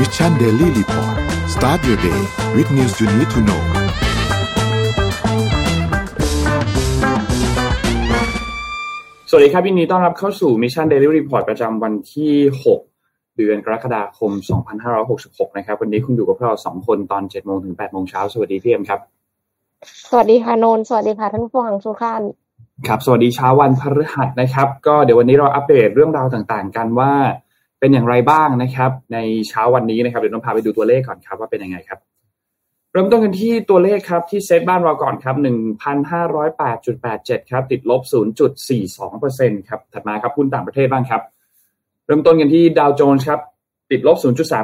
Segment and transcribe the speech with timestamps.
[0.00, 1.16] Mission Daily Report
[1.54, 2.20] start your day
[2.56, 3.62] with news you need to know
[9.30, 12.34] สวัสดีครับยินดีต้อนรับเข้าสู่ Mission Daily Report ประจำวันที่
[12.84, 14.30] 6 เดือนกรกฎาคม
[14.94, 19.00] 2566 นะครับ วันนี้คุณอยู่กับพวกเราสองคนตอน7โมงถึง8โมงเช้า สวัสดีพี่เอ็มครับ
[20.10, 22.22] สวัสดีค่ะนนท์สวัสดีค่ะท่านผู้ฟังทุกท่าน
[22.86, 27.12] ครับ สวัสดีเช้าวันพฤหัสนะครับ ก็เดี๋ยววันนี้เราอัปเดตเรื่องราวต่างๆ กันว่า
[27.80, 29.18] เป็นอย่างไรบ้างนะครับ ใน
[29.48, 31.98] เช้าวันนี้นะครับเดี๋ยวต้องพาไปดูตัวเลขก่อนครับว่าเป็นยังไงครับ
[32.92, 35.36] เริ่มต้นกันที่ตัวเลขครับที่เซตบ้านเราก่อนครับ
[36.62, 38.02] 1,508.87 ครับ ติดลบ
[38.66, 41.22] 0.42%ครับถัดมาครับหุ้นต่างประเทศบ้างครับ
[42.06, 43.40] เริ่มต้นกันที่ดาวโจนส์ครับ
[43.90, 44.16] ติดลบ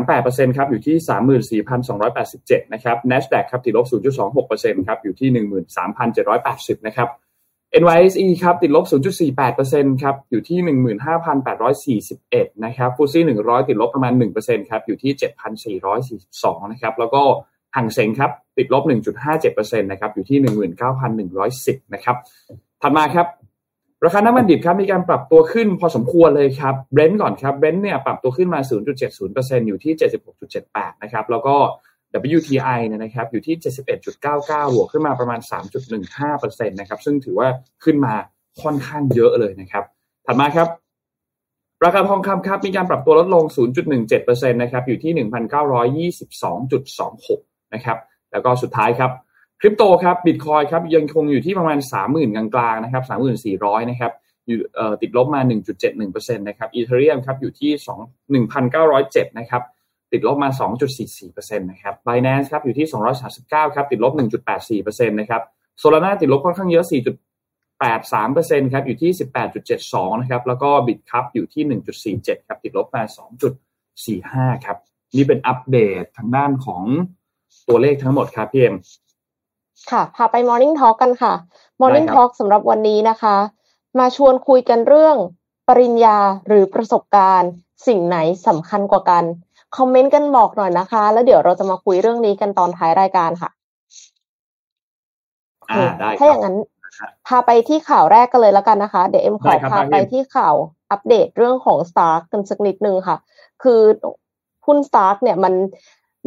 [0.04, 0.96] 0.38%ครับ อยู่ที่
[2.00, 3.86] 34,287 นะครับ NASDAQ ครับ ติดลบ
[4.32, 5.28] 0.26%ครับ อยู่ที่
[6.08, 7.08] 13,780 นะครับ
[7.80, 8.84] NYSE ครับติดลบ
[9.44, 10.58] 0.48%ครับอยู่ที่
[12.02, 15.12] 15,841 นะครับ FTSE 100 ติดลบประมาณ 1%ครับอยู่ที่
[15.90, 17.22] 7,442 นะครับแล้วก็
[17.76, 18.82] ฮั่งเส็งครับติดลบ
[19.32, 20.38] 1.57%นะครับอยู่ที่
[21.16, 22.16] 19,110 นะครับ
[22.82, 23.26] ถัดมาครับ
[24.04, 28.60] ราคาน้ำมันดิบครับมีการปรับตัวขึ้นพอสมควรเลยครับ Brent ก่อนครับ Brent เนี่ยปรับตัวขึ้นมา
[29.14, 29.92] 0.70%อยู่ที่
[30.48, 31.56] 76.78 นะครับแล้วก็
[32.36, 33.56] WTI เนี่ยนะครับอยู่ที่
[34.14, 35.40] 71.99 บวกขึ้นมาประมาณ
[36.04, 37.48] 3.15%นะครับซึ่งถือว่า
[37.84, 38.14] ขึ้นมา
[38.62, 39.84] ค่อนข้างเยอะเลยนะครับ
[40.26, 40.68] ถัดมาครับ
[41.84, 43.44] ราคาทองคำครับมีการปรับตัวลดลง
[43.98, 45.12] 0.17%นะครับอยู่ที่
[46.12, 47.98] 1,922.26 นะครับ
[48.32, 49.10] แล้วก็สุดท้ายครับ
[49.60, 51.78] คริปโตครับบิตคอยครับยังคงอยู่ที่ประมาณ
[52.12, 53.04] 30,000 กลางๆนะครับ
[53.52, 54.12] 3400 นะครับ
[54.46, 54.58] อยู่
[55.02, 55.40] ติดลบมา
[55.88, 57.70] 1.71%นะครับอีเทเรียมครับอยู่ที่
[58.36, 59.62] 2 1,907 นะครับ
[60.12, 60.50] ติดลบมา
[61.08, 62.86] 2.44%นะครับ Binance ครับอยู่ที่
[63.30, 64.12] 239 ครับ ติดลบ
[64.60, 65.42] 1.84%นะครับ
[65.82, 66.84] Solana ติดลบค่อนข้างเยอะ
[67.78, 69.10] 4.83%ครับ อยู่ที่
[69.66, 71.64] 18.72 นะครับ แล้วก็ Bit ครับอยู่ที่
[72.22, 73.02] 1.47 ครับ ติดลบมา
[73.84, 74.76] 2.45 ครับ
[75.16, 76.82] นี่เป็นอัปเดตทางด้านของ
[77.68, 78.76] ตัวเลขทั้งหมดครับพี่เอ็ม
[79.90, 81.32] ค่ะพาไป Morning Talk กันค่ะ
[81.80, 83.36] Morning ได้ครับ Talk สำหรับวันนี้นะคะ
[83.98, 85.16] มาชวนคุยกันเรื่อง
[85.68, 87.50] ปริญญาหรือประสบการณ์
[87.86, 89.24] สิ่งไหนสำคัญกว่ากัน
[89.76, 93.50] คอมเมนต์กันบอกหน่อยนะคะ แล้วเดี๋ยวเราจะมาคุยเรื่องนี้กันตอนท้ายรายการค่ะ
[95.70, 96.56] อ่าได้คถ้าอรับย่างนั้น
[97.26, 100.54] พาไปที่ข่าวแรกกันเลยแล้วกันนะคะ เดี๋ยวเอ็มขได้อครับพาได้ไปครับที่ข่าว
[100.90, 103.16] อัปเดตเรื่องของ Stark กันสักนิดนึงค่ะ
[103.62, 103.80] คือ
[104.66, 105.54] หุ้น Stark เนี่ยมัน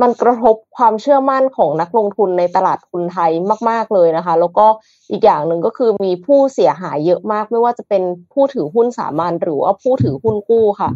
[0.02, 3.32] มันกระทบความเชื่อมั่นของนักลงทุนในตลาดทุนไทย
[3.70, 4.66] มาก ๆ เลยนะคะ แล้วก็
[5.12, 10.90] อีกอย่างหนึ่งก็คือมีผู้เสียหายเยอะมาก ไม่ว่าจะเป็นผู้ถือหุ้นสามัญหรือว่าผู้ถือหุ้นกู้ค่ะ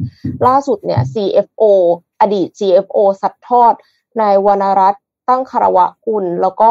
[0.48, 1.64] ล่าสุดเนี่ย CFO
[2.22, 3.74] อดีต CFO สัดทอด
[4.22, 6.70] นายวรรณรัตน์ตั้งคารวะกุลแล้วก็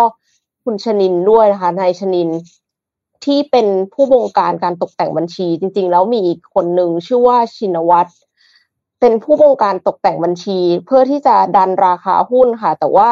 [0.64, 2.28] คุณชนินด้วยนะคะนายชนิน
[3.24, 8.10] ที่เป็นผู้บงการการตกแต่งบัญชี จริง ๆ แล้วมีอีกคนหนึ่งชื่อว่าชินวัตร
[9.00, 13.08] เป็นผู้บงการตกแต่งบัญชี เพื่อที่จะดันราคาหุ้นค่ะ แต่ว่า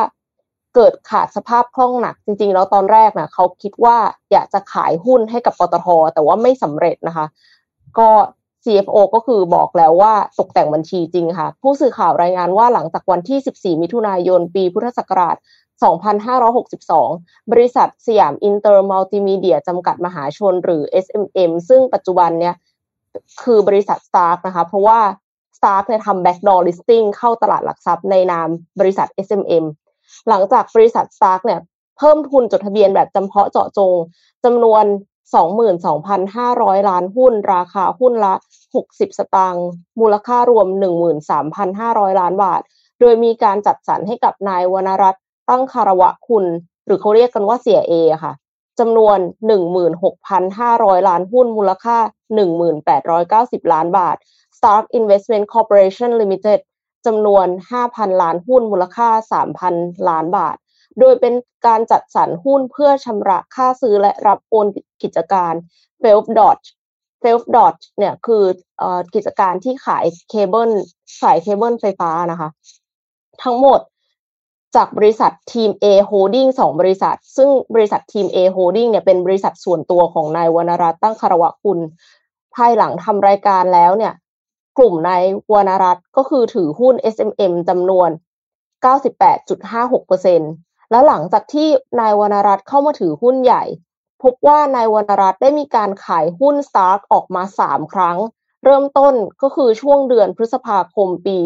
[0.74, 3.96] เกิดขาดสภาพคล่องหนัก จริง ๆ แล้วตอนแรกนะเขาคิดว่า
[4.32, 7.26] อยากจะขายหุ้นให้กับปตท.แต่ว่าไม่สำเร็จนะคะ
[7.98, 8.08] ก็
[8.66, 13.38] CFO ก็คือบอกแล้วว่าตกแต่งบัญชีจริงค่ะ ผู้สื่อข่าวรายงานว่าหลังจากวันที่
[13.76, 15.36] 14 มิถุนายน ปีพุทธศักราช
[16.24, 22.54] 2562 บริษัทสยามอินเตอร์มัลติมีเดียจำกัดมหาชนหรือ SMM ซึ่งปัจจุบันเนี่ย
[23.42, 25.00] คือบริษัท Stark นะคะ เพราะว่า
[25.56, 28.48] Stark เนี่ยทำ backdoor listing เข้าตลาดหลักทรัพย์ในนาม
[28.80, 29.64] บริษัท SMM
[30.28, 31.60] หลังจากบริษัท Stark เนี่ย
[31.98, 33.92] เพิ่มทุนจดทะเบียนแบบจำเพาะเจาะจง
[34.44, 34.84] จำนวน
[35.34, 38.34] 22,500 ล้านหุ้น ราคาหุ้นละ
[38.74, 39.66] 60 สตางค์
[40.00, 40.66] มูลค่ารวม
[41.44, 42.60] 13,500 ล้านบาท
[43.00, 46.44] โดยมีการจัดสรรให้กับนายวรรณรัตน์ตั้งคารวะคุณ
[46.86, 47.94] หรือเขาเรียกกันว่าเสียเอ
[48.24, 48.32] ค่ะ
[48.78, 49.18] จำนวน
[49.94, 51.98] 16,500 ล้านหุ้น มูลค่า
[52.84, 54.16] 1,890 ล้านบาท
[54.56, 56.60] Stark Investment Corporation Limited
[57.06, 57.46] จำนวน
[57.84, 59.08] 5,000 ล้านหุ้น มูลค่า
[59.58, 60.56] 3,000 ล้านบาท
[61.00, 61.34] โดยเป็น
[61.66, 64.66] การจัดสรรหุ้นเพื่อชำระค่าซื้อและรับโอน
[65.02, 65.54] กิจการ
[66.02, 66.58] f e l d o t
[67.22, 68.44] f e l d o t เนี่ยคือ
[68.80, 68.82] อ
[69.14, 70.70] กิจการที่ขายเคเบิล
[71.22, 72.48] สายเคเบิลไฟฟ้านะคะ
[73.42, 73.80] ทั้งหมด
[74.76, 81.78] จากบริษัททีม A Holding สองบริษัท ซึ่งบริษัททีม A Holding เนี่ยเป็นบริษัทส่วนตัวของนายวรรณรัตน์ตั้งคารวะคุณ
[82.54, 84.12] ภายหลังทำรายการแล้วเนี่ย
[84.78, 85.22] กลุ่มนาย
[85.52, 88.10] วรรณรัตน์ก็คือถือหุ้น SMM จำนวน
[88.84, 91.68] 98.56% แล้วหลังจากที่
[92.00, 93.64] นายวรรณรัตน์เข้ามาถือหุ้นใหญ่
[94.22, 98.18] พบว่านายวรรณรัตน์ได้มีการขายหุ้น Stark ออกมา 3 ครั้ง
[98.64, 101.38] เริ่มต้นก็คือช่วงเดือนพฤษภาคมปี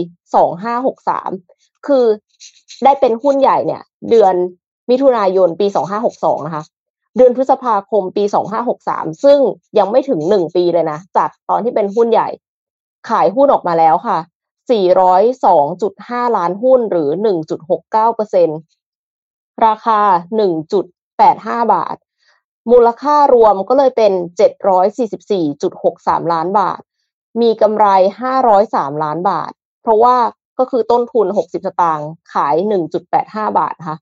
[1.08, 2.04] 2563 คือ
[2.84, 4.34] ได้เป็นหุ้นใหญ่เนี่ย เดือน
[4.90, 5.66] มิถุนายนปี
[6.06, 6.64] 2562 นะคะ
[7.16, 8.25] เดือนพฤษภาคมปี
[8.75, 9.38] 2563 ซึ่ง
[9.78, 12.28] ยังไม่ถึง 1 ปีเลยนะ จากตอนที่เป็นหุ้นใหญ่
[13.08, 14.19] ขายหุ้นออกมาแล้วค่ะ
[14.70, 18.48] 402.5 ล้านหุ้นหรือ 1.69%ร
[19.66, 20.00] ราคา
[20.86, 21.96] 1.85 บาท
[22.70, 24.12] มูลค่ารวมก็เลยเป็น
[25.02, 26.80] 744.63 ล้านบาท
[27.40, 27.86] มีกำไร
[28.46, 29.50] 503 ล้านบาท
[29.82, 30.16] เพราะว่า
[30.58, 32.54] ก็คือต้นทุน 60 สตางค์ขาย
[33.06, 33.96] 1.85 บาทค่ะ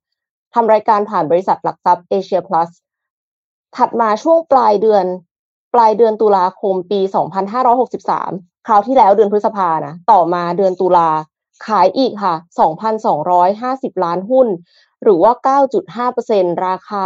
[0.54, 2.70] ทำรายการผ่านบริษัทหลักทรัพย์เอเชียพลัส
[3.76, 5.04] ถัดมาช่วงปลายเดือน
[5.74, 7.00] ปลายเดือนตุลาคมปี
[7.82, 11.10] 2563 คราวที่แล้วเดือนพฤษภานะ ต่อมาเดือนตุลา
[11.66, 12.34] ขายอีกค่ะ
[13.38, 14.48] 2,250 ล้านหุ้น
[15.02, 15.32] หรือว่า
[15.98, 17.02] 9.5%ราคา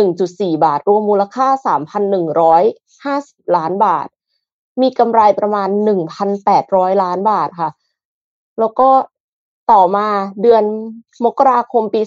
[0.00, 1.48] 1.4 บาท รวมมูลค่า
[2.66, 4.08] 3,150 ล้านบาท
[4.80, 5.68] มีกำไรประมาณ
[6.34, 7.70] 1,800 ล้านบาทค่ะ
[8.58, 8.88] แล้วก็
[9.72, 10.08] ต่อมา
[10.42, 10.64] เดือน
[11.24, 12.00] มกราคมปี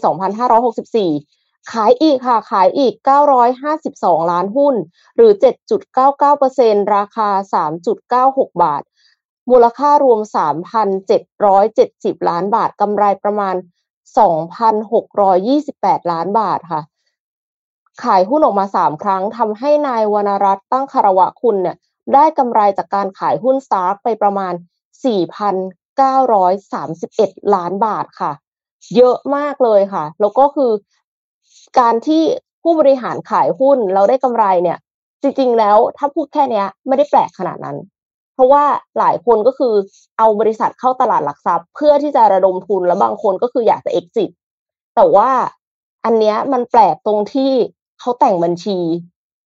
[1.04, 2.94] 2564 ขายอีกค่ะ ขายอีก
[3.64, 4.76] 952 ล้านหุ้น
[5.16, 5.32] หรือ
[6.14, 7.30] 7.99%ราคา
[7.96, 8.84] 3.96 บาท
[9.50, 10.20] มูลค่ารวม
[11.04, 13.56] 3,770 ล้านบาท กำไรประมาณ
[14.18, 16.82] 2,628ล้านบาทค่ะ
[18.04, 21.76] ขายหุ้นออกมา3ครั้งทำให้นายวรรณรัตน์ตั้งคารวะคุณเนี่ย
[22.14, 24.54] ได้กำไรจากการขายหุ้นสตาร์กไปประมาณ
[26.14, 28.32] 4,931 ล้านบาทค่ะ
[28.96, 30.72] เยอะมากเลยค่ะ แล้วก็คือ
[31.80, 32.24] การที่
[32.64, 34.78] ผู้บริหารขายหุ้นแล้วได้กำไรเนี่ย
[35.22, 37.78] จริงๆแล้วถ้าพูดแค่นี้ไม่ได้แปลกขนาดนั้น
[38.36, 38.64] เพราะว่า
[39.00, 39.74] หลายคนก็คือ
[40.18, 44.30] เอาบริษัทเข้าตลาดหลักทรัพย์ เพื่อที่จะระดมทุนแล้วบางคนก็คืออยากจะ exit
[44.96, 45.30] แต่ว่า
[46.06, 47.52] อันเนี้ยมันแปลกตรงที่
[48.00, 48.80] เขาแต่งบัญชี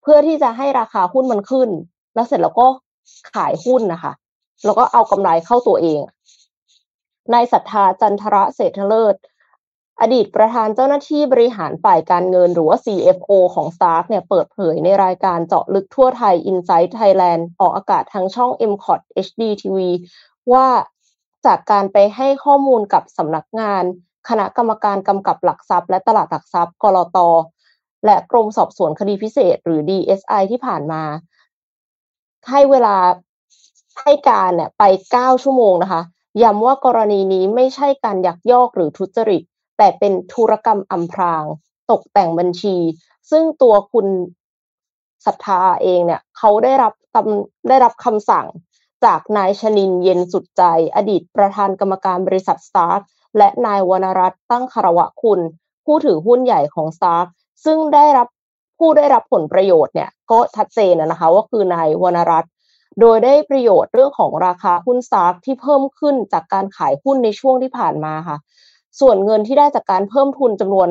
[0.01, 1.69] เพื่อที่จะให้ราคาหุ้นมันขึ้น
[2.13, 2.68] แล้วเสร็จแล้วก็
[3.33, 4.13] ขายหุ้นนะคะ
[4.65, 6.00] แล้วก็เอากำไรเข้าตัวเอง
[7.33, 9.15] นายศรัทธาจันทระเศรษฐเลิศ
[10.01, 19.78] อดีตประธานเจ้าหน้าที่บริหารฝ่ายการเงินหรือว่า CFO ของ Stark เนี่ยเปิดเผยในรายการเจาะลึกทั่วไทย Insight Thailand ออกอากาศทางช่อง m c o t HD TV
[20.51, 20.68] ว่า
[21.46, 23.84] จากการไปให้ข้อมูลกับสำนักงาน
[24.30, 27.18] คณะกรรมการกำกับหลักทรัพย์ และตลาดหลักทรัพย์กรอต
[28.06, 31.04] และกรมสอบสวนคดีพิเศษ หรือ DSI ที่ผ่านมา
[32.50, 32.95] ให้เวลา
[34.02, 34.84] ให้การเนี่ยไป
[35.16, 36.02] 9 ชั่วโมงนะคะ
[36.44, 39.44] ย้ำว่ากรณีนี้ไม่ใช่การยักยอกหรือทุจริต
[39.80, 41.44] แต่เป็นธุรกรรมอำพราง
[41.92, 42.78] ตกแต่งบัญชี
[43.31, 44.08] ซึ่งตัวคุณ
[45.26, 46.94] ศรัทธาเองเนี่ย เขาได้รับ
[47.70, 48.48] ได้รับคำสั่ง
[49.06, 50.64] จากนายชนินเย็นสุดใจ
[50.96, 53.00] อดีตประธานกรรมการบริษัทสตาร์
[53.38, 55.40] และนายวรรณรัตน์ตั้งคารวะคุณ
[55.86, 57.26] ผู้ถือหุ้นใหญ่ของสตาร์
[57.66, 58.28] ซึ่งได้รับ
[58.80, 62.52] ผู้ได้รับผลประโยชน์เนี่ย ก็ชัดเจนนะคะว่าคือนายวรรณรัตน์
[63.00, 68.38] โดยได้ประโยชน์เรื่องของราคาหุ้นสตาร์ที่เพิ่มขึ้นจากการขายหุ้นในช่วงที่ผ่านมาค่ะ
[69.00, 70.88] ส่วนเงินที่ได้จากการเพิ่มทุนจำนวน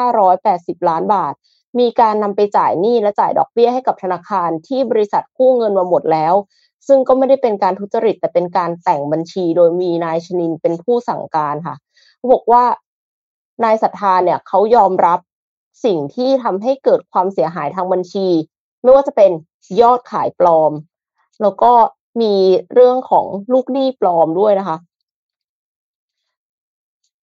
[0.00, 1.34] 5,580 ล้านบาท
[1.78, 6.34] มีการนำไปจ่ายหนี้และจ่ายดอกเบี้ยให้กับธนาคารที่บริษัทกู้เงินมาหมดแล้ว
[6.86, 11.76] ซึ่งก็ไม่ได้เป็นการทุจริต แต่เป็นการแต่งบัญชีโดยมีนายชนินเป็นผู้สั่งการค่ะ
[12.32, 12.64] บอกว่า
[13.64, 15.18] นายศรัทธาเนี่ยเขายอมรับ
[15.84, 18.26] สิ่งที่ทำให้เกิดความเสียหายทางบัญชี
[18.82, 19.30] ไม่ว่าจะเป็น
[19.80, 20.72] ยอดขายปลอม
[21.42, 21.72] แล้วก็
[22.20, 22.34] มี
[22.74, 24.76] เรื่องของลูกหนี้ปลอมด้วยนะคะ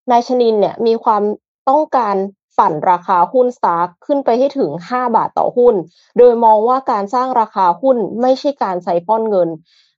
[0.10, 1.24] นายชนินเนี่ยมีความ
[1.70, 2.16] ต้องการ
[2.60, 5.76] ปั่นราคาหุ้นสตาร์ขึ้นไปให้ถึง 5 บาทต่อหุ้น
[6.18, 9.50] โดยมองว่าการสร้างราคาหุ้นไม่ใช่การใส่ป้อนเงิน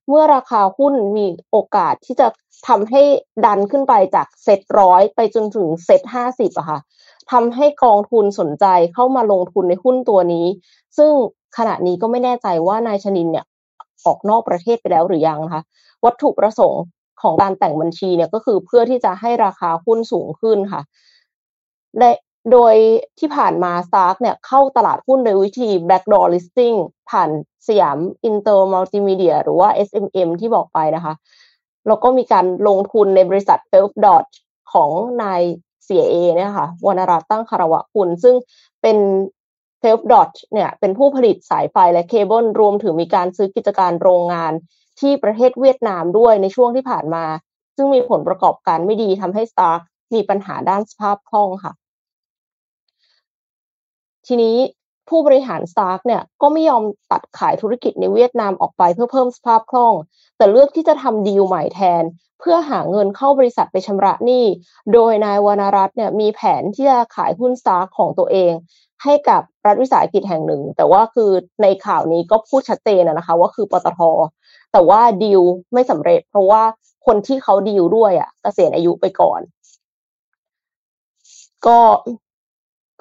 [0.08, 2.28] เมื่อราคาหุ้นมีโอกาสที่จะ
[2.68, 3.02] ทำให้
[3.46, 6.80] ดันขึ้นไปจากเซตร้อยไปจนถึงเซตห้าสิบอะค่ะ
[7.32, 10.46] ทำให้กองทุนสนใจเข้ามาลงทุนในหุ้นตัวนี้
[10.98, 11.12] ซึ่ง
[11.58, 13.46] ขณะนี้ก็ไม่แน่ใจว่านายชนินเนี่ย
[14.06, 15.62] ออกนอกประเทศไปแล้วหรือยังนะคะ
[16.06, 16.82] วัตถุประสงค์
[17.22, 20.82] ของการแต่งบัญชีเนี่ยก็คือเพื่อที่จะให้ราคาหุ้นสูงขึ้นค่ะ
[22.00, 22.04] ใน
[22.52, 22.76] โดย
[23.20, 26.78] ที่ผ่านมา Stark เนี่ยเข้าตลาดหุ้นโดยวิธี backdoor listing
[27.10, 27.30] ผ่าน
[27.68, 27.98] สยาม
[28.30, 31.14] Inter Multimedia หรือว่า SMM ที่บอกไปนะคะ
[31.88, 34.26] แล้วก็มีการลงทุนในบริษัท f e l d o t
[34.74, 34.92] ของ
[35.24, 35.42] นาย
[35.88, 38.36] CIA เนี่ยค่ะวรรณรัตน์ตั้งคารวะคุณ ซึ่ง
[38.82, 38.98] เป็น
[39.80, 44.54] เซลฟ์ดอทเนี่ยเป็นผู้ผลิตสายไฟและเคเบิลรวมถึงมีการซื้อกิจการโรงงาน
[45.00, 47.26] ที่ประเทศเวียดนามด้วยในช่วงที่ผ่านมา
[47.76, 49.80] ซึ่งมีผลประกอบการไม่ดีทำให้ Stark
[50.14, 51.74] มีปัญหาด้านสภาพคล่องค่ะ
[54.28, 54.58] ทีนี้
[55.10, 59.94] ผู้บริหาร Stark เนี่ยก็ไม่ยอมตัดขายธุรกิจในเวียดนามออกไปเพื่อเพิ่มสภาพคล่อง
[60.38, 62.04] แต่เลือกที่จะทำดีลใหม่แทน
[62.40, 64.46] เพื่อหาเงินเข้าบริษัทไปชำระหนี้
[64.94, 68.54] โดยนายวรรณรัตน์เนี่ยมีแผนที่จะขายหุ้น Stark ของตัวเอง
[69.04, 71.32] ให้กับรัฐวิสาหกิจแห่งหนึ่ง แต่ว่าคือ
[71.62, 74.02] ในข่าวนี้ก็พูดชัดเจนนะคะว่าคือปตท
[74.74, 75.42] แต่ว่าดีล
[75.74, 76.64] ไม่สำเร็จ เพราะว่า
[77.06, 79.42] คนที่เขาดีลด้วยอะ่ะเกษียณอายุไปก่อน
[81.66, 81.80] ก็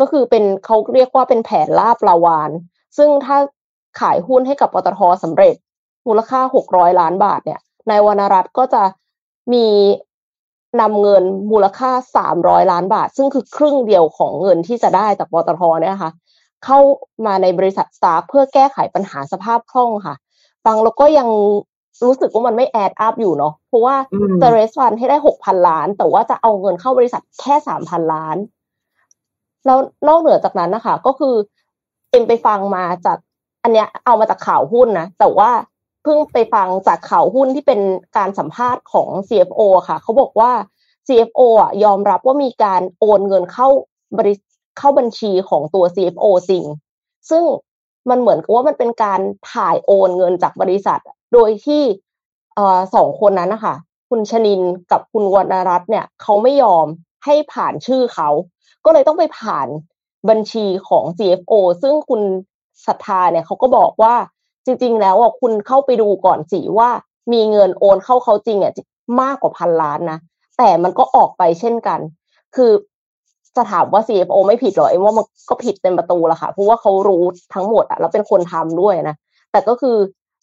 [0.01, 2.51] ก็คือเป็นเขาเรียกว่าเป็นแผนลาบลาวาน
[2.97, 3.37] ซึ่งถ้า
[4.01, 5.55] ขายหุ้นให้กับปตทสำเร็จ
[6.07, 7.61] มูลค่าหกร้อยล้านบาทเนี่ย
[7.91, 8.83] นายวรรณรัตน์ก็จะ
[9.53, 9.67] มี
[10.81, 16.11] นำเงินมูลค่าสามร้อยล้านบาท ซึ่งคือครึ่งเดียวของเงินที่จะได้จากปตทเนี่ยค่ะ
[16.65, 16.79] เข้า
[17.27, 20.15] มาในบริษัทสตาร์เพื่อแก้ไขปัญหาสภาพคล่องค่ะ
[20.65, 21.29] ฟังแล้วก็ยัง
[22.05, 23.97] รู้สึกว่ามันไม่แอดอัพอยู่เนาะเพราะว่า
[24.43, 28.37] จะเรสฟันให้ได้หกพันล้าน แต่ว่าจะเอาเงินเข้าบริษัทแค่สามพันล้าน
[29.67, 29.79] แล้ว
[30.09, 31.35] นอกเหนือจากนั้นนะคะ ก็คือ
[32.11, 33.19] เอ็มไปฟังมาจาก
[33.63, 35.51] อันเนี้ยเอามาจากข่าวหุ้นนะ แต่ว่า
[36.03, 37.81] เพิ่งไปฟังจากข่าวหุ้นที่เป็น
[38.17, 40.53] การสัมภาษณ์ของ CFO ค่ะ เขาบอกว่า
[41.07, 43.69] CFO อะยอมรับว่ามีการโอนเงินเข้า
[44.19, 44.35] บริ
[44.79, 46.65] เข้าบัญชีของตัว CFO จริง
[47.31, 47.45] ซึ่ง
[48.11, 49.21] มันเหมือนกับว่ามันเป็นการ
[49.53, 51.01] ถ่ายโอนเงินจากบริษัท
[51.33, 51.83] โดยที่
[52.95, 53.75] สองคนนั้นนะคะ
[54.11, 54.61] คุณชนิน
[54.93, 56.87] กับคุณวรรณรัตน์เนี่ยเขาไม่ยอม
[57.25, 58.29] ให้ผ่านชื่อเขา
[58.85, 59.69] ก็เลยต้องไปผ่าน
[60.29, 62.23] บัญชีของ CFO ซึ่งคุณ
[62.87, 64.15] ศรัทธาเนี่ยเขาก็บอกว่า
[64.67, 66.91] จริง ๆ แล้วอะคุณเข้าไปดูก่อนสิว่า
[67.33, 68.73] มีเงินโอนเข้าเขาจริงอะ
[69.21, 70.19] มากกว่าพันล้านนะ
[70.59, 72.01] แต่มันก็ออกไปเช่นกัน
[72.57, 72.73] คือ
[73.57, 79.17] จะถามว่า CFO ไม่ผิดหรอเอ็มว่ามันก็ผิดเต็มประตูละค่ะเพราะว่าเขารู้ทั้งหมดอะแล้วเป็นคนทำด้วยนะ
[79.53, 79.97] แต่ก็คือ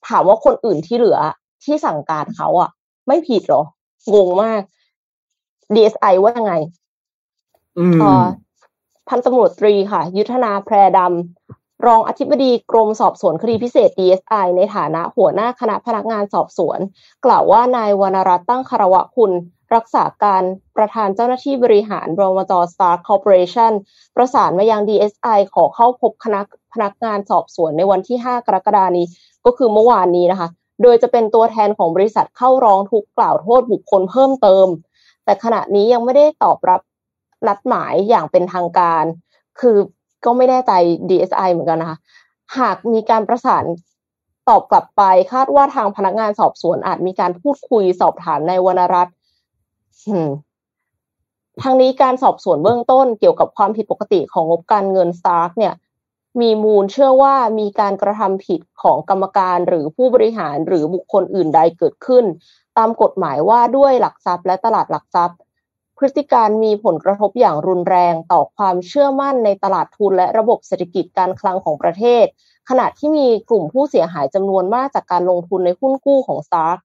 [0.09, 1.19] ถามว่าคนอื่นที่เหลือ
[1.63, 2.69] ที่สั่งการเขาอะ
[3.07, 3.61] ไม่ผิดหรอ
[4.13, 4.61] งงมาก
[5.75, 6.53] DSI ว่ายังไง
[7.79, 7.99] อืม
[9.07, 16.79] พันตำรวจตรีค่ะ ยุทธนาแพรดำรองอธิบดีกรมสอบสวนคดีพิเศษ DSI ในฐานะหัวหน้าคณะพนักงานสอบสวน
[17.25, 19.31] กล่าวว่านายวรรณรัตน์ตั้งคารวะคุณ
[19.75, 20.43] รักษาการ
[20.77, 22.53] ประธานเจ้าหน้าที่บริหารบมจ.
[22.73, 23.71] Stark Corporation
[24.15, 26.41] ประสานมายัง DSI ขอเข้าพบคณะ
[26.73, 29.05] พนักงานสอบสวนในวันที่ 5 กรกฎานี้
[29.45, 30.49] ก็คือเมื่อวานนี้นะคะ
[30.81, 34.67] โดยจะเป็นตัวแทนของบริษัทเข้าร้องทุกข์กล่าวโทษบุคคลเพิ่มเติม
[35.23, 36.81] แต่ขณะนี้ยังไม่ได้ตอบรับ
[37.47, 39.03] นัดหมายอย่างเป็นทางการ
[39.59, 39.77] คือ
[40.25, 40.71] ก็ไม่แน่ใจ
[41.09, 41.97] DSI เหมือนกันนะคะ
[42.59, 43.65] หากมีการประสาน
[44.49, 49.15] ตอบกลับไปคาดว่าทางพนักงานสอบสวนอาจมีการพูดคุยสอบถามในวรรณรัตน์
[51.61, 55.73] ทางนี้การสอบสวนเบื้องต้นเกี่ยวกับความผิดปกติของงบการเงินสตาร์กเนี่ย
[56.41, 62.25] มีมูลเชื่อว่ามีการกระทำผิดของกรรมการหรือผู้บริหารหรือบุคคลอื่นใดเกิดขึ้น
[62.77, 65.37] ตามกฎหมายว่าด้วยหลักทรัพย์และตลาดหลักทรัพย์
[65.97, 72.25] พฤติการมีผลกระทบอย่างรุนแรงต่อความเชื่อมั่นในตลาดทุนและระบบเศรษฐกิจการคลังของประเทศ
[72.69, 76.77] ขณะที่มีกลุ่มผู้เสียหายจำนวนมากจากการลงทุนในหุ้นกู้ของสตาร์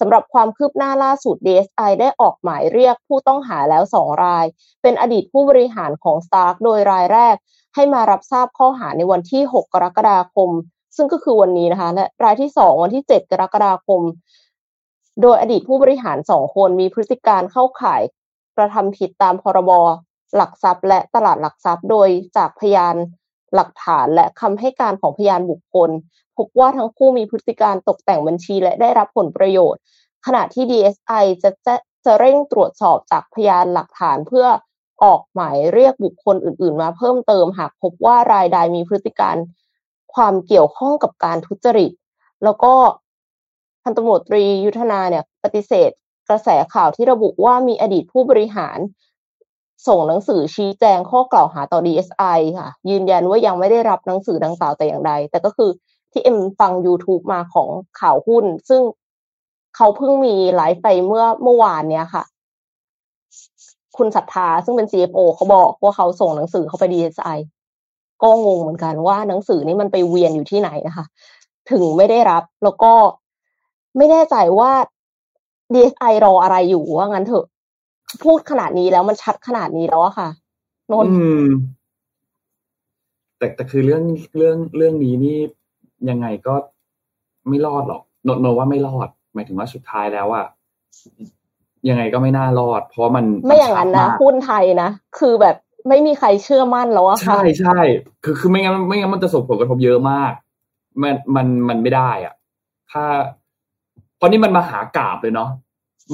[0.00, 4.44] สำหรับความคืบหน้าล่าสุด DSI ได้ออกหมายเรียกผู้ต้องหาแล้วสองราย
[4.82, 7.36] เป็นอดีตผู้บริหารของ Stark โดยรายแรก
[7.74, 10.50] ให้มารับทราบข้อหาในวันที่ 6 กรกฎาคม
[10.96, 14.00] ซึ่งก็คือวันนี้นะคะ และรายที่ 2 วันที่ 7 กรกฎาคม
[15.22, 18.02] โดยอดีตผู้บริหารสองคนมีพฤติการเข้าข่าย
[18.56, 19.70] กระทำผิดตามพรบ
[20.36, 22.96] หลักทรัพย์และตลาดหลักทรัพย์ โดยจากพยาน
[23.54, 25.90] หลักฐานและคำให้การของพยานบุคคล
[26.36, 29.80] พบว่าทั้งคู่มีพฤติการตกแต่งบัญชีและได้รับผลประโยชน์
[30.26, 31.74] ขณะที่ DSI จะจะ
[32.06, 34.46] จะเร่งตรวจสอบจากพยานหลักฐานเพื่อ
[35.04, 39.36] ออกหมายเรียกบุคคลอื่น ๆ มาเพิ่มเติมหากพบว่ารายใดมีพฤติการ
[40.14, 41.92] ความเกี่ยวข้องกับการทุจริต
[42.44, 42.72] แล้วก็
[43.82, 45.90] พันตำรวจตรียุทธนาเนี่ยปฏิเสธ
[46.28, 48.78] กระแสข่าวที่ระบุว่ามีอดีตผู้บริหาร
[49.86, 55.70] ส่งหนังสือชี้แจงข้อกล่าวหาต่อ DSI ค่ะ ยืนยันว่ายังไม่ได้รับหนังสือดังกล่าวแต่อย่างใด แต่ก็คือ
[56.12, 57.68] ที่เอ็มฟัง YouTube มาของ
[58.00, 58.82] ข่าวหุ้น ซึ่ง
[59.76, 62.24] เขาเพิ่งมีไลฟ์ไปเมื่อเมื่อวานเนี้ยค่ะ
[63.96, 67.38] คุณศรัทธาซึ่งเป็น CFO เขาบอกว่าเขาส่งหนังสือเข้าไป DSI
[68.22, 71.04] ก็งงเหมือนกันว่าหนังสือนี้มันไปเวียนอยู่ที่ไหนนะคะ
[71.70, 72.92] ถึงไม่ได้รับแล้วก็
[73.96, 74.72] ไม่แน่ใจว่า
[75.74, 77.46] DSI รออะไรอยู่ว่างั้นเถอะ
[78.24, 80.28] พูดขนาดนี้แล้วมันชัดขนาดนี้แล้วอะค่ะ
[80.92, 81.44] นนอืม
[83.38, 84.02] แต่แต่คือเรื่อง
[84.36, 85.38] เรื่องเรื่องนี้นี่
[86.10, 86.54] ยังไงก็
[87.48, 90.46] ไม่รอดหรอกนนว่าไม่รอด หมายถึงว่าสุดท้ายแล้วอะ
[91.88, 95.56] ยังไงก็ไม่น่ารอด เพราะมันไม่อย่างนั้นนะหุ้นไทยนะคือแบบ
[95.88, 97.78] ไม่มีใครเชื่อมั่นแล้วอะค่ะใช่ใช่
[98.24, 100.32] คือคือไม่งั้นไม่งั้นมันจะส่งผลกระทบเยอะมาก
[101.02, 102.34] มันมันมันไม่ได้อะ
[102.92, 103.04] ถ้า
[104.16, 105.50] เพราะนี่มันมาหากราบเลยเนาะ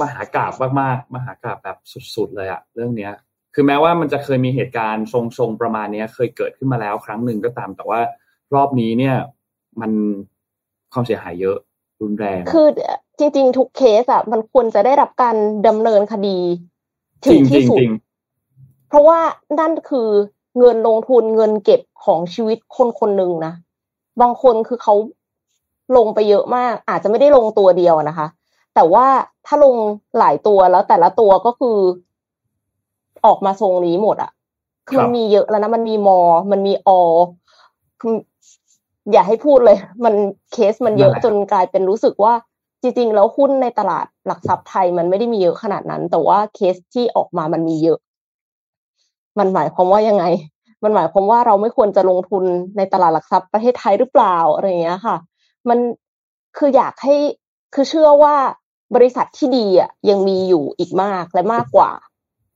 [0.01, 1.77] มหากราบมากๆ มหากราบแบบ
[2.15, 3.13] สุดๆเลยอะเรื่องเนี้ย
[3.53, 7.99] คือแม้ว่ามันจะเคยมีเหตุการณ์ทรงๆประมาณนี้เคยเกิดขึ้นมาแล้วครั้งหนึ่งก็ตาม แต่ว่า
[8.55, 9.15] รอบนี้เนี่ย
[9.81, 9.91] มัน
[10.93, 11.57] ความเสียหายเยอะ
[12.01, 12.67] รุนแรง คือ
[13.19, 15.35] จริง ๆ ทุกเคสอะมันควรจะได้รับการ
[15.67, 16.39] ดำเนินคดี
[17.25, 17.77] ถึงที่สุด
[18.89, 19.19] เพราะว่า
[19.59, 20.09] นั่นคือ
[20.57, 23.53] เงินลงทุนเงินเก็บของชีวิตคนคนหนึ่งนะ
[24.21, 24.95] บางคนคือเขา
[25.97, 28.27] ลงไปเยอะมาก อาจจะไม่ได้ลงตัวเดียวนะคะ
[28.77, 29.07] แต่ว่า
[29.45, 29.75] ถ้าลง
[30.19, 31.77] หลายตัวแล้วแต่ละตัวก็คือ
[33.25, 34.31] ออกมาทรงนี้หมดอะ
[34.87, 36.19] คือมันมีเยอะแล้วนะมันมีมอ
[36.51, 36.89] มันมีอ
[38.01, 38.15] คือ
[39.11, 40.13] อย่าให้พูดเลย มัน
[40.53, 42.33] เคสมันเยอะจนกลายเป็นรู้สึกว่า
[42.81, 47.99] จริง ๆ แล้วหุ้นในตลาดหลักทรัพย์ไทยมันไม่ได้มีเยอะขนาดนั้น แต่ว่าเคสที่ออกมามันมีเยอะ
[49.39, 50.25] มันหมายความว่ายังไง
[50.83, 52.43] มันหมายความว่าเราไม่ควรจะลงทุน
[52.77, 55.17] ในตลาดหลักทรัพย์ประเทศไทยหรือเปล่าอะไรอย่างเงี้ยค่ะ
[55.69, 55.79] มัน
[56.57, 57.15] คืออยากให้
[57.73, 58.35] คือเชื่อว่า
[58.95, 61.91] บริษัทที่ดีอะยังมีอยู่อีกมากและมากกว่า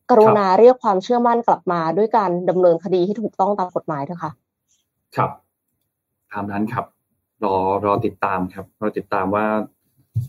[0.10, 4.32] กรุณาเรียกความเชื่อมั่นกลับมาด้วยการดำเนินคดีที่ถูกต้องตามกฎหมายเถอะค่ะ
[5.16, 5.32] ครับ
[6.32, 6.86] ตามนั้นครับ
[7.44, 9.46] รอรอติดตามครับ รอติดตามว่า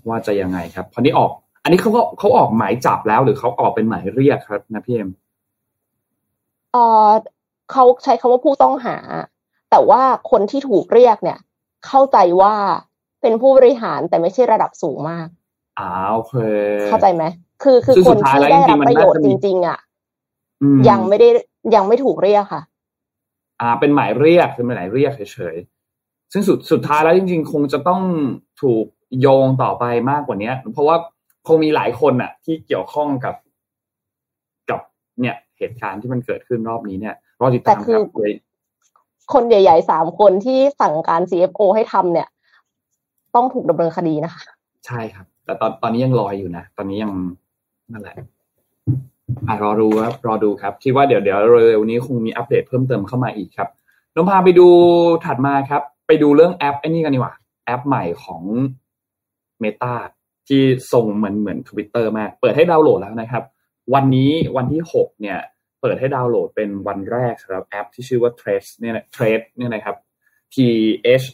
[0.08, 1.32] ว่าจะยังไงครับพอนี้ออก
[1.62, 5.10] อันนี้เขาก็เขาออกหมายจับแล้วหรือเขาออกเป็นหมายเรียกครับนะพี่เอ็ม
[6.72, 7.10] เออ
[7.72, 8.96] เขาใช้คำว่าผู้ต้องหา
[9.70, 11.38] แต่ว่าคนที่ถูกเรียกเนี่ย
[11.86, 12.54] เข้าใจว่า
[13.22, 15.28] เป็นผู้บริหารแต่ไม่ใช่ระดับสูงมาก
[15.80, 16.34] อ้าวเค
[16.76, 17.24] ยเข้าใจไหม
[17.62, 19.78] คือคือคนที่ได้รับประโยชน์จริง ๆ อะ
[20.88, 21.28] ยังไม่ได้
[21.74, 22.62] ยังไม่ถูกเรียกค่ะ
[23.60, 28.02] อ่า เป็นหมายเรียกเป็นหมายเรียกเฉยๆซึ่งสุดสุดท้ายแล้วจริง ๆ คงจะต้อง
[28.62, 28.86] ถูก
[29.20, 30.96] โยงต่อไปมากกว่านี้เพราะว่า
[31.46, 33.34] คงมีหลายคนอะ ที่เกี่ยวข้องกับ
[34.70, 34.80] กับ
[35.20, 38.04] เนี่ยเหตุการณ์ที่มันเกิดขึ้นรอบนี้เนี่ยรอติดตามครับ
[39.32, 42.28] คนใหญ่ๆสามคนที่สั่งการ CFO ให้ทำเนี่ย
[43.34, 44.42] ต้องถูกดำเนินคดีนะคะ
[44.86, 47.12] ใช่ครับ แต่ตอนตอนนี้ยังลอยอยู่นะ ตอนนี้ยัง
[47.92, 48.16] นั่นแหละ
[49.48, 53.68] อ่ารอดูครับรอดูครับคิดว่าเดี๋ยวเดี๋ยวเร็วนี้คงมีอัปเดตเพิ่มเติมเข้ามาอีกครับ
[54.14, 54.66] น้องพาไปดู
[55.24, 57.34] ถัดมาครับ ไปดูเรื่องแอปไอ้นี่กันดีกว่า
[57.66, 58.42] แอปใหม่ของ
[59.62, 59.94] Meta
[60.48, 63.44] ที่ส่งเหมือนเหมือนทวิตเตอร์มาก เปิดให้ดาวน์โหลดแล้วนะครับ
[63.94, 65.38] วันนี้วันที่หกเนี่ย
[65.80, 69.96] เปิดให้ดาวน์โหลดเป็นวันแรกสำหรับแอปที่ชื่อว่า Trace เนี่ย Trace เนี่ยนะครับ
[70.54, 70.56] T
[71.22, 71.26] H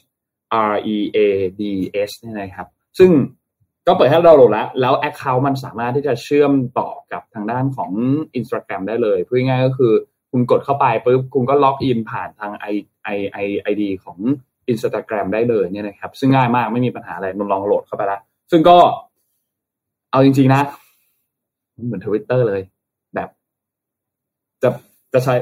[0.73, 1.19] R E A
[1.61, 1.63] D
[2.09, 3.11] S เนี่ยนะครับ ซึ่ง
[3.89, 7.91] ก็เปิดให้ดาวโหลดแล้ว แล้ว Account มันสามารถที่จะเชื่อมต่อกับทางด้านของ
[8.39, 9.93] Instagram ได้เลยพูดง่ายก็คือ
[10.33, 12.67] คุณกดเข้าไปปุ๊บคุณก็ล็อกอินผ่านทางไอ
[13.05, 14.19] ไอไอไอดีของ
[14.73, 18.77] Instagram ได้เลยเนี่ยนะครับ ซึ่งง่ายมากไม่มีปัญหาอะไรนลองโหลดเข้าไปแล้วซึ่งก็
[20.11, 20.63] เอาจริง ๆ นะ
[21.87, 22.63] เหมือนทวิตเตอร์เลย
[23.15, 23.29] แบบ
[24.63, 24.69] จะ
[25.13, 25.35] จะใช้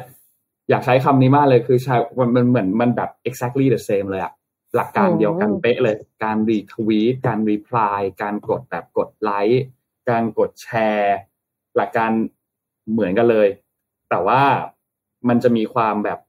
[0.70, 4.32] อยากใช้คำนี้มากเลยคือใช้มันมันเหมือนมันแบบ exactly the same เลยอะ
[4.75, 9.63] หลักการเดียวกันเป๊ะเลย การรีทวีตการรีプライการกดแบบกดไลค์
[10.09, 11.15] การกดแชร์
[11.75, 12.11] หลักการ
[12.91, 13.47] เหมือนกันเลย
[14.09, 14.41] แต่ว่า
[15.27, 16.19] มันจะมีความแบบ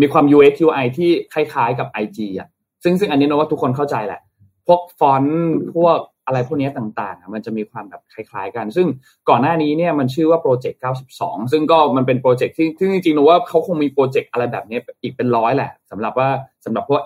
[0.00, 2.48] มีความ UX UI ที่คล้ายๆกับ IG อ่ะ
[2.82, 4.20] ซึ่งซึ่งอันนี้นะว่าทุกคนเข้าใจแหละ
[4.66, 8.87] พวกฟอนต์พวก อะไรพวกนี้ต่างๆ มันจะมีความแบบคล้ายๆกัน ซึ่ง
[9.29, 10.81] ก่อนหน้านี้เนี่ยมันชื่อว่า Project
[11.15, 16.29] 92 ซึ่งก็มันเป็นโปรเจกต์ที่จริงๆนะว่าเขาคงมีโปรเจกต์อะไรแบบนี้อีกเป็นร้อยแหละสำหรับว่า
[16.65, 17.01] สำหรับพวก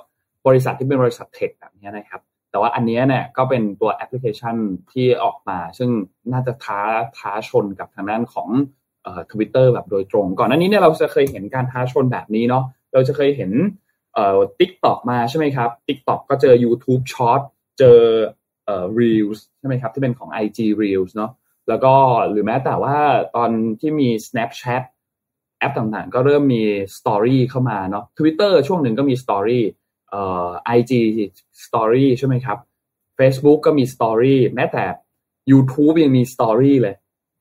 [0.47, 4.55] บริษัทที่เป็นบริษัท tech แบบนี้นะครับ แต่ว่าอันนี้เนี่ยก็เป็นตัวแอปพลิเคชัน
[4.91, 5.89] ที่ออกมา ซึ่ง
[6.31, 6.79] น่าจะท้า
[7.17, 8.49] ท้าชนกับทางด้านของ
[9.31, 13.51] ทวิตเตอร์แบบโดยตรง ก่อนหน้านี้เนี่ยเราจะเคยเห็นการท้าชนแบบนี้เนาะเราจะเคยเห็น
[14.13, 17.41] เอ่อ TikTok มาใช่ไหมครับ TikTok ก็เจอ YouTube Shorts
[17.79, 17.99] เจอ
[18.65, 21.32] เอ่อ Reels ใช่ไหมครับที่เป็นของ IG Reels เนาะ
[21.69, 21.93] แล้วก็
[22.32, 22.97] หรือแม้แต่ว่า
[23.36, 24.84] ตอนที่มี Snapchat
[25.60, 26.63] แอปต่างๆ ก็เริ่มมี
[26.97, 29.62] Story เข้ามาเนาะ Twitter ช่วงหนึ่งก็มี Story
[30.10, 30.91] เอ่อ IG
[31.65, 32.58] Story ใช่ไหมครับ
[33.19, 34.84] Facebook ก็มี Story แม้แต่
[35.52, 36.95] YouTube ยังมี Story เลย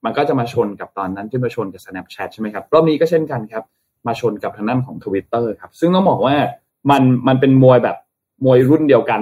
[0.05, 3.65] มันก็จะมาชนกับตอนนั้นที่มาชนกับ Snapchat ใช่ไหมครับรอบนี้ก็เช่นกันครับ
[4.07, 6.35] มาชนกับทางด้านของ Twitter ครับ ซึ่งต้องบอกว่า
[6.91, 7.97] มันมันเป็นมวยแบบ
[8.45, 9.21] มวยรุ่นเดียวกัน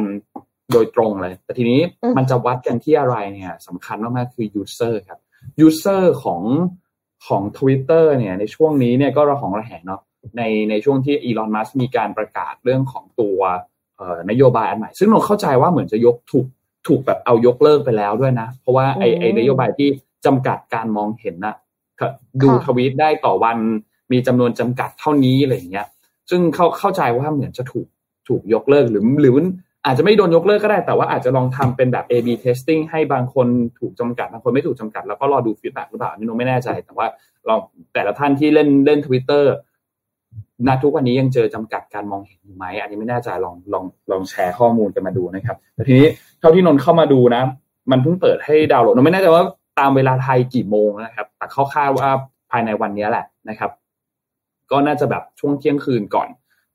[0.72, 1.80] โดยตรงเลย แต่ทีนี้
[2.16, 5.18] มันจะวัดกันที่อะไรเนี่ยสำคัญมากๆคือ user ครับ
[5.66, 6.42] user ของ
[7.26, 10.00] ของ Twitter เนี่ยในช่วงนี้เนี่ยก็ระหองระแหงเนาะ
[10.38, 13.40] ในในช่วงที่อีลอนมัสมีการประกาศเรื่องของตัว
[14.30, 16.46] นโยบายอันใหม่ ซึ่งเราเข้าใจว่าเหมือนจะยกถูก
[16.86, 19.88] ถูกแบบเอายกเลิกไปแล้วด้วยนะ เพราะว่าไอไอนโยบายที่
[20.26, 21.54] จำกัดการมองเห็นนะ
[22.42, 23.58] ดูทวีตได้ต่อวัน
[24.12, 25.86] มีจำนวนจำกัดเท่านี้อะไรอย่างเงี้ย
[26.30, 27.86] ซึ่งเข้าเข้าใจว่าเหมือนจะถูก
[28.28, 29.36] ถูกยกเลิกหรือหรือ
[29.84, 33.46] อาจจะไม่โดนยกเลิกก็ได้แต่ว่าอาจจะลองทำเป็นแบบ A/B testing ให้บางคน
[33.78, 37.06] ถูกจำกัด บางคนไม่ถูกจำกัด แล้วก็รอดู feedback หรือเปล่านี่นนไม่แน่ใจ แต่ว่า
[37.48, 37.58] ลอง
[37.94, 39.52] แต่ละท่านที่เล่นเล่นทวิตเตอร์
[40.66, 46.08] ณทุกวันนี้ยังเจอจำกัดการมองเห็นอยู่ไหมอันนี้ไม่แน่ใจลองลองลองแชร์ข้อมูลกันมาดูนะครับแต่ทีนี้
[46.40, 47.42] เท่าที่นนเข้ามาดูนะ
[47.90, 49.44] มันเพิ่งเปิดให้ดาวน์โหลดนนไม่แน่ใจว่า
[49.78, 52.08] ตามเวลาไทยกี่โมงนะครับ แต่เขาคาดว่า
[52.50, 53.70] ภายในวันนี้แหละนะครับ
[54.70, 56.28] ก็น่าจะแบบช่วงเที่ยงคืนก่อน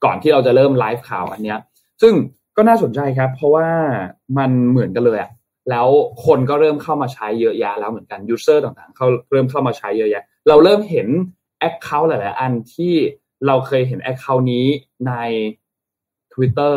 [0.03, 1.59] ก่อนที่เราจะเริ่มไลฟ์ข่าวอันเนี้ย
[2.01, 2.13] ซึ่ง
[2.57, 3.67] ก็น่าสนใจครับ เพราะว่า
[4.37, 5.31] มันเหมือนกันเลยอะ
[5.69, 5.87] แล้ว
[6.25, 11.07] คนก็เริ่มเข้ามาใช้เยอะแยะแล้วเหมือนกัน user ต่างๆเขาเริ่มเข้ามาใช้เยอะแยะ เราเริ่มเห็น
[11.59, 12.93] account หลายๆอันที่
[13.47, 14.65] เราเคยเห็น account นี้
[15.07, 15.13] ใน
[16.33, 16.75] Twitter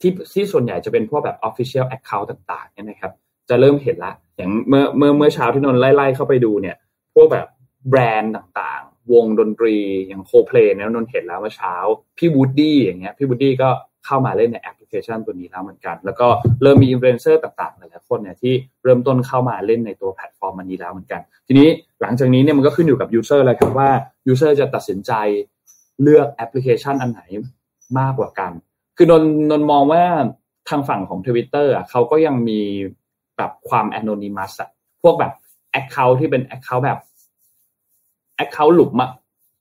[0.00, 3.12] ที่ที่ส่วนใหญ่จะเป็นพวกแบบ Official Account ต่างๆเนี่ยนะครับ
[3.50, 6.76] จะเริ่มเห็นละ อย่างเมื่อเมื่อเมื่อเช้าที่นนไล่ๆเข้าไปดูเนี่ย
[7.14, 7.46] พวกแบบ
[7.90, 11.74] แบรนด์ต่างๆ วงดนตรีอย่างโคเพลเนี่ยนนเห็นแล้วเมื่อเช้า
[12.18, 13.68] พี่บูดดี้อย่างเงี้ยพี่บูดดี้ก็
[14.06, 16.28] เข้ามาเล่นในแอป พลิลิเคชันตัวนี้แล้วเหมือนกัน แล้วก็
[16.62, 21.68] เริ่มมีอินฟลูเอนเซอร์ต่างๆหลายๆคนเนี่ยที่เริ่มต้นเข้ามาเล่นในตัวแพลตฟอร์มอันนี้แล้วเหมือนกัน ทีนี้
[22.00, 23.90] หลังจากนี้เนี่ยมันก็ขึ้นอยู่กับ user เลยครับว่า
[24.26, 25.12] user จะตัดสินใจ
[26.02, 27.20] เลือกแอปพลิเคชันอันไหน
[27.98, 28.52] มากกว่ากัน
[28.96, 30.02] คือนนนนมองว่า
[30.68, 32.60] ทางฝั่งของทวิตเตอร์อะเขาก็ยังมี
[33.36, 34.68] แบบความ anonymous อะ
[35.02, 35.32] พวกแบบ
[35.72, 36.98] account ที่เป็น account แบบ
[38.36, 39.10] account หลุมอะ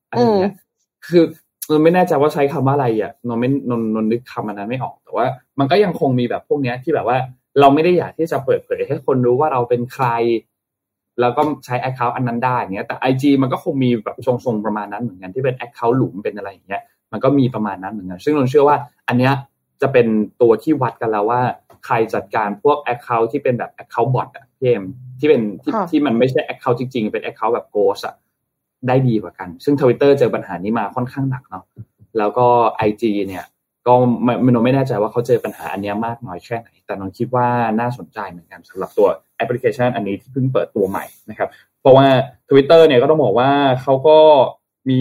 [0.08, 0.54] อะไรเงี้ย
[1.08, 1.24] คือ
[1.70, 5.26] นนไม่แน่ใจว่าใช้คำว่าอะไรอะนนไม่นนนนึกคำอันนั้นไม่ออกแต่ว่า
[5.60, 7.18] มันก็ยังคงมีแบบพวกเนี้ยที่แบบว่า
[7.60, 10.08] เราไม่ได้อยากที่จะเปิดเผยให้คนรู้ว่าเราเป็นใคร
[11.20, 18.78] แล้วก็ใช้ account อันนั้นได้เนี้ยแต่ IG มันก็คงมีแบบทรงๆประมาณนั้นเหมือนกันที่เป็น account หลุมเป็นอะไรอย่างเงี้ยมันก็มีประมาณนั้นเหมือนกัน ซึ่งนนเชื่อว่า
[19.08, 19.34] อันเนี้ย
[19.82, 20.08] จะเป็น
[20.42, 21.42] ตัวที่วัดกันแล้วว่า
[21.86, 24.84] ใครจัดการพวก account ที่เป็นแบบ account bot อะพี่เอ็ม
[25.20, 28.16] ที่เป็นที่ที่มันไม่ใช่ account จริงๆเป็น account แบบ ghost อะ
[28.88, 31.64] ได้ดีกว่ากัน ซึ่งทวิตเตอร์เจอปัญหานี้มาค่อนข้างหนักเนาะ
[32.18, 33.46] แล้วก็ IG เนี่ย
[33.88, 37.48] ก็ไม่นนไม่แน่ใจว่าเขาเจอปัญหาอันนี้มากน้อยแค่ไหน แต่นนคิดว่า
[37.80, 41.50] น่าสนใจเหมือนกันสำหรับตัวแอปพลิเคชันอันนี้ที่เพิ่งเปิดตัวใหม่นะครับ
[41.82, 42.08] เพราะว่า
[42.50, 43.50] Twitter เนี่ยก็ต้องบอกว่า
[43.82, 44.18] เขาก็
[44.90, 45.00] มี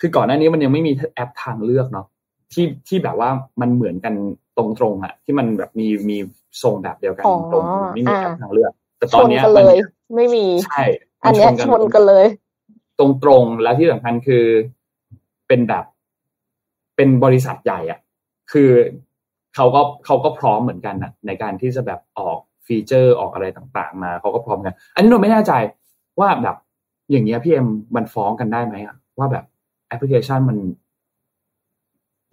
[0.00, 2.06] คือก่อนหน้านี้มันยังไม่มีแอปทางเลือกเนาะ
[2.52, 4.14] ที่ที่แบบว่ามันเหมือนกัน
[4.58, 6.16] ตรงๆอะที่มันแบบมีมี
[6.62, 9.66] ทรงแบบเดียวกันตรงไม่มีแอปทางเลือก แต่ตอนนี้มัน
[10.16, 10.84] ไม่มีใช่
[11.22, 12.26] อันนี้ชนกันเลย
[12.98, 14.44] ตรงๆ แล้วที่สำคัญคือ
[15.48, 15.84] เป็นแบบ
[16.96, 18.00] เป็นบริษัทใหญ่อะ
[18.52, 18.70] คือ
[19.54, 25.52] เขาก็เขาก็พร้อมเหมือนกันนะในการที่จะแบบออกฟีเจอร์ออกอะไรต่างๆ มาเขาก็พร้อมกัน อันนี้เราไม่แน่ใจ
[26.20, 26.56] ว่าแบบ
[27.10, 29.44] อย่างเงี้ยพี่เอ็มมันฟ้องกันได้ไหมอะว่าแบบ
[29.88, 30.58] แอปพลิเคชันมัน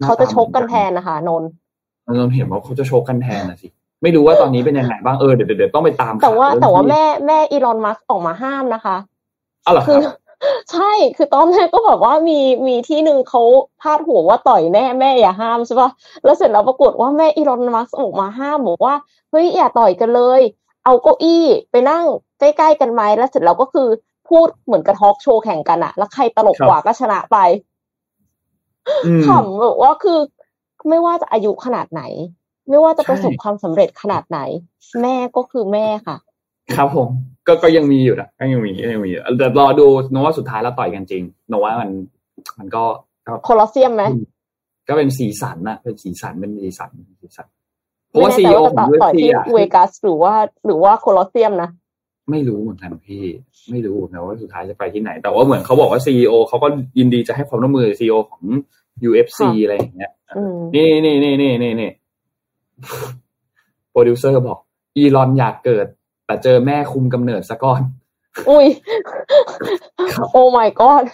[0.04, 1.42] เขาจะชกกันแทนนะคะนน
[2.08, 3.68] นนเห็นว่าเขาจะชกกันแทนนะสิ
[4.02, 8.96] ไม่รู้ว่าตอนนี้เป็นยังไงบ้างเออเดี๋ยวเดี๋ยวต้องไปตามแต่ว่าแต่ว่าแม่แม่อีลอนมัสออกมาห้ามนะคะ
[9.66, 9.98] อ๋อเหรอคือ
[10.70, 13.42] ใช่ คือตอนแรกก็แบบว่ามีมีที่หนึ่งเขา
[13.80, 15.90] พาดหัวว่าต่อยแม่แม่อย่าห้ามใช่ปะ
[16.24, 18.94] แล้วเสร็จแล้วปรากฏว่าแม่อีลอนมัสออกมาห้ามบอกว่า
[19.30, 20.40] เฮ้ยอย่าต่อยกันเลย
[20.84, 22.04] เอาเก้าอี้ไปนั่ง
[22.38, 23.88] ใกล้ๆกันไหมแล้วเสร็จแล้วก็คือ
[24.28, 27.36] พูดเหมือนกระทอกโชว์แข่งกันอะแล้วใครตลกกว่าก็ชนะไป
[29.26, 30.18] ขำแบบว่าคือ
[30.88, 32.02] ไม่ว่าจะอายุขนาดไหน
[32.68, 34.38] ไม่ว่าจะประสบความสำเร็จขนาดไหน
[35.02, 36.16] แม่ก็คือแม่ค่ะ
[36.76, 37.08] ครับผม
[37.46, 41.90] ก็ก็ยังมีอยู่นะก็ยังมีก็ยังมีแต่รอดูโนว่าสุดท้ายแล้วต่อยกันจริงโนว่ามัน
[42.58, 42.82] มันก็
[43.44, 44.04] โคลอเซียมไหม
[44.88, 47.46] ก็เป็นสีสันนะเป็นสีสันเป็นสีสันสีสัน
[48.08, 50.34] เพราะว่าซีโอของยูเอฟซีอะเวกัสหรือว่า
[50.66, 51.70] หรือว่าโคลอเซียมนะ
[52.30, 53.24] ไม่รู้เหมือนกันพี่
[53.70, 58.42] ไม่รู้นะว่าสุดท้ายจะไปที่ไหน แต่ว่าเหมือนเขาบอกว่า CEO เขาก็ยินดีจะให้ความร่วมมือ CEO ของ
[59.08, 60.12] UFC อะไรอย่างเงี้ย
[60.74, 61.90] นี่นี่นี่นี่นี่นี่
[63.90, 64.58] โปรดิวเซอร์บอก
[64.96, 65.86] อีลอนอยากเกิด
[66.26, 67.82] แต่เจอแม่คุมกำเนิดซะก่อน
[68.48, 68.66] อุ้ย
[70.30, 71.04] oh my god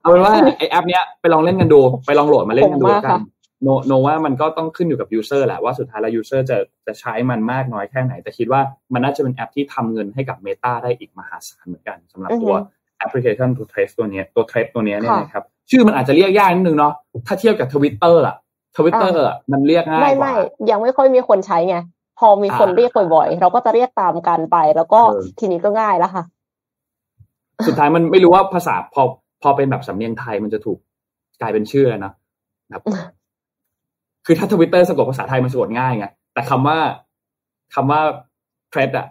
[0.00, 3.20] เอาเป็นว่าไอแอปเนี้ยไปลองเล่นกันดู ไปลองโหลดมาเล่นกันดูกัน
[3.62, 8.60] นนนนว่ามันก็ต้องขึ้นอยู่กับ user แหละว่าสุดท้ายแล้ว user จะจะใช้มันมากน้อยแค่ไหน แต่คิดว่า
[8.92, 12.54] มันน่าจะเป็นแอปที่ทำเงินให้กับ Meta ได้อีกมหาศาลเหมือนกันสำหรับตัว
[12.98, 16.92] แอปพลิเคชันตัว Trace ตัวนี้ตัวเทร e ตัวนี้เนี่ยนะครับ ชื่อมันอาจจะเรียกยากนิดนึงเนาะ
[17.26, 18.36] ถ้าเทียบกับทวิตเตอร์อะ
[18.76, 19.16] ทวิตเตอร์
[19.52, 20.34] มันเรียกง่ายกว่าไม่ไม่
[20.70, 21.76] ยังไม่ค่อยมีคนใช้ไง
[22.18, 25.00] พอมีคนเรียกบ่อยๆ เราก็จะเรียกตามกันไป แล้วก็
[25.38, 26.24] ทีนี้ก็ง่ายแล้วค่ะ
[27.66, 29.02] สุดท้ายมันไม่รู้ว่าภาษาพอ
[29.42, 30.78] พอเป็นแบบสำเนียงไทยมันจะถูก
[31.40, 32.12] กลายเป็นชื่อนะ
[32.70, 32.82] แบบ
[34.26, 36.78] คือถ้าทวิตเตอร์สะกดภาษาไทยมันสะกดง่ายไงแต่คำว่า
[37.74, 38.00] คำว่า
[38.70, 39.06] เทรดอะ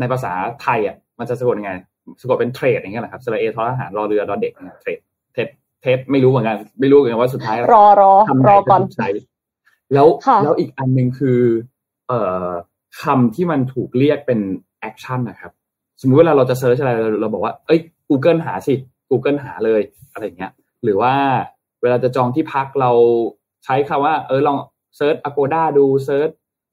[0.00, 1.72] ในภาษาไทยอะมันจะสะกดยังไง
[2.20, 4.98] สะกดเป็นเทรดอย่างเงี้ยแหละครับสระเอทอทหารรอเรือรอเด็กเทรด
[5.32, 5.48] เทรด
[5.80, 8.12] เทรดไม่รู้เหมือนกันไม่รู้เหมือนกันว่าสุดท้ายรอรอ
[8.48, 9.08] รอก่อนใช้
[9.94, 10.06] แล้ว
[10.42, 11.40] แล้วอีกอันหนึ่งคือ
[12.08, 12.50] เอ่อ
[13.02, 14.40] คำที่มันถูกเรียกเป็น
[14.80, 15.52] action นะครับ
[16.00, 18.74] สมมุติเวลาเราจะเซิร์ชอะไรเราบอกว่า เอ้ย Google หาสิ
[19.10, 19.80] Google หาเลย
[20.12, 20.52] อะไรเงี้ย
[20.84, 21.14] หรือว่า
[21.82, 22.90] เวลาจะจองที่พักเรา
[23.64, 24.58] ใช้คำว่า เออลอง
[24.96, 26.30] เซิร์ช Agoda ดู search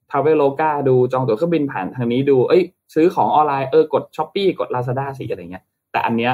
[0.10, 2.63] Traveloka ดูจองตั๋วเครื่องบินผ่านทางนี้ดู เอ้ย
[2.94, 6.34] ซื้อของออนไลน์เออกด Shopee กด Lazada สิอะไรเงี้ย แต่อันเนี้ย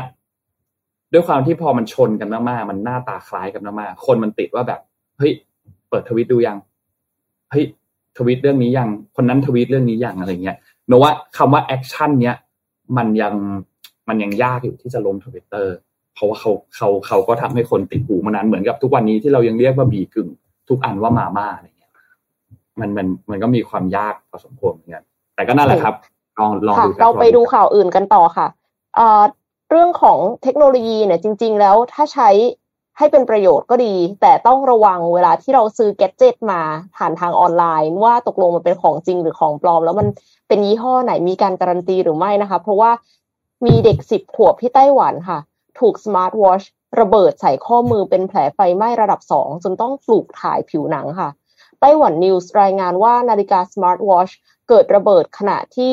[1.13, 4.81] ด้วยความที่พอมันชนกันมากๆ มันหน้าตาคล้ายกันมากๆ คนมันติดว่าแบบ
[5.17, 5.31] เฮ้ย
[5.89, 6.57] เปิดทวิตดูยัง
[7.51, 7.65] เฮ้ย
[8.17, 12.35] ทวิตเรื่องนี้ยังคนนั้นทวิตเรื่องนี้ยังอะไรเงี้ยนนว่าคำว่า action เนี้ย
[12.97, 13.33] มันยัง
[14.07, 15.75] มันยังยากอยู่ที่จะลบทวิตเตอร์
[16.13, 20.29] เพราะว่าเขาเขาเขาก็ทำให้คนติดหูมานานเหมือนกับทุกวันนี้ที่เรายังเรียกว่าบะหมี่กึ่ง
[20.69, 21.91] ทุกอันว่ามาม่าอะไรเงี้ย
[22.79, 25.03] มันมันมันก็มีความยากพอสมควรเหมือนกัน
[25.35, 25.95] แต่ก็นั่นแหละครับ
[26.39, 28.47] ลองลองดูเราไปดูข่าวอื่นกันต่อค่ะ
[28.95, 29.23] เอ่อ
[29.69, 32.29] เรื่องของเทคโนโลยีเนี่ยจริง ๆ แล้วถ้าใช้
[32.97, 36.61] ให้เป็นประโยชน์ก็ดี แต่ต้องระวังเวลาที่เราซื้อ gadget มา
[36.95, 40.07] ผ่านทางออนไลน์ ว่าตกลงมันเป็นของจริงหรือของปลอม แล้วมัน
[40.47, 42.91] เป็นยี่ห้อไหนมีการการันตีหรือไม่นะคะ เพราะว่า
[43.65, 45.39] มีเด็กสิบขวบที่ไต้หวันค่ะ
[45.79, 46.61] ถูกสมาร์ทวอช
[46.99, 51.29] ระเบิดใส่ข้อมือเป็นแผลไฟไหม้ระดับสองจนต้องปลูกถ่ายผิวหนังค่ะ
[51.81, 54.29] Taiwan News รายงานว่านาฬิกาสมาร์ทวอช
[54.69, 55.91] เกิดระเบิดขณะที่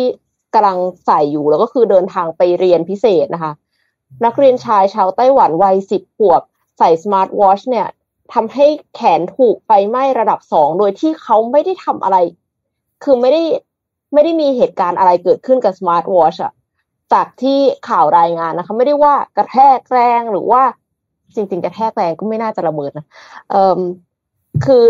[0.54, 3.52] กำลังใส่อยู่แล้วก็คือเดินทางไปเรียนพิเศษนะคะ
[4.24, 6.42] นักเรียนชายชาวไต้หวันวัยสิบขวบ
[6.78, 7.86] ใส่สมาร์ทวอชเนี่ย
[8.32, 12.16] ทำให้แขนถูกไฟไหม้ระดับสองโดยที่เขาไม่ได้ทำอะไร
[13.04, 13.42] คือไม่ได้
[14.12, 16.52] ไม่ได้มีเหตุการณ์อะไรเกิดขึ้นกับสมาร์ทวอชอะ
[17.12, 17.58] จากที่
[17.88, 20.62] ข่าวรายงานนะคะ ไม่ได้ว่ากระแทกแรงหรือว่า
[21.34, 23.06] จริงๆกระแทกแรงก็ไม่น่าจะระเบิดนะ
[23.50, 23.80] เอ่อ
[24.64, 24.84] คือ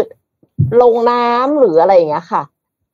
[0.82, 2.42] ลงน้ำหรืออะไรอย่างเงี้ยค่ะ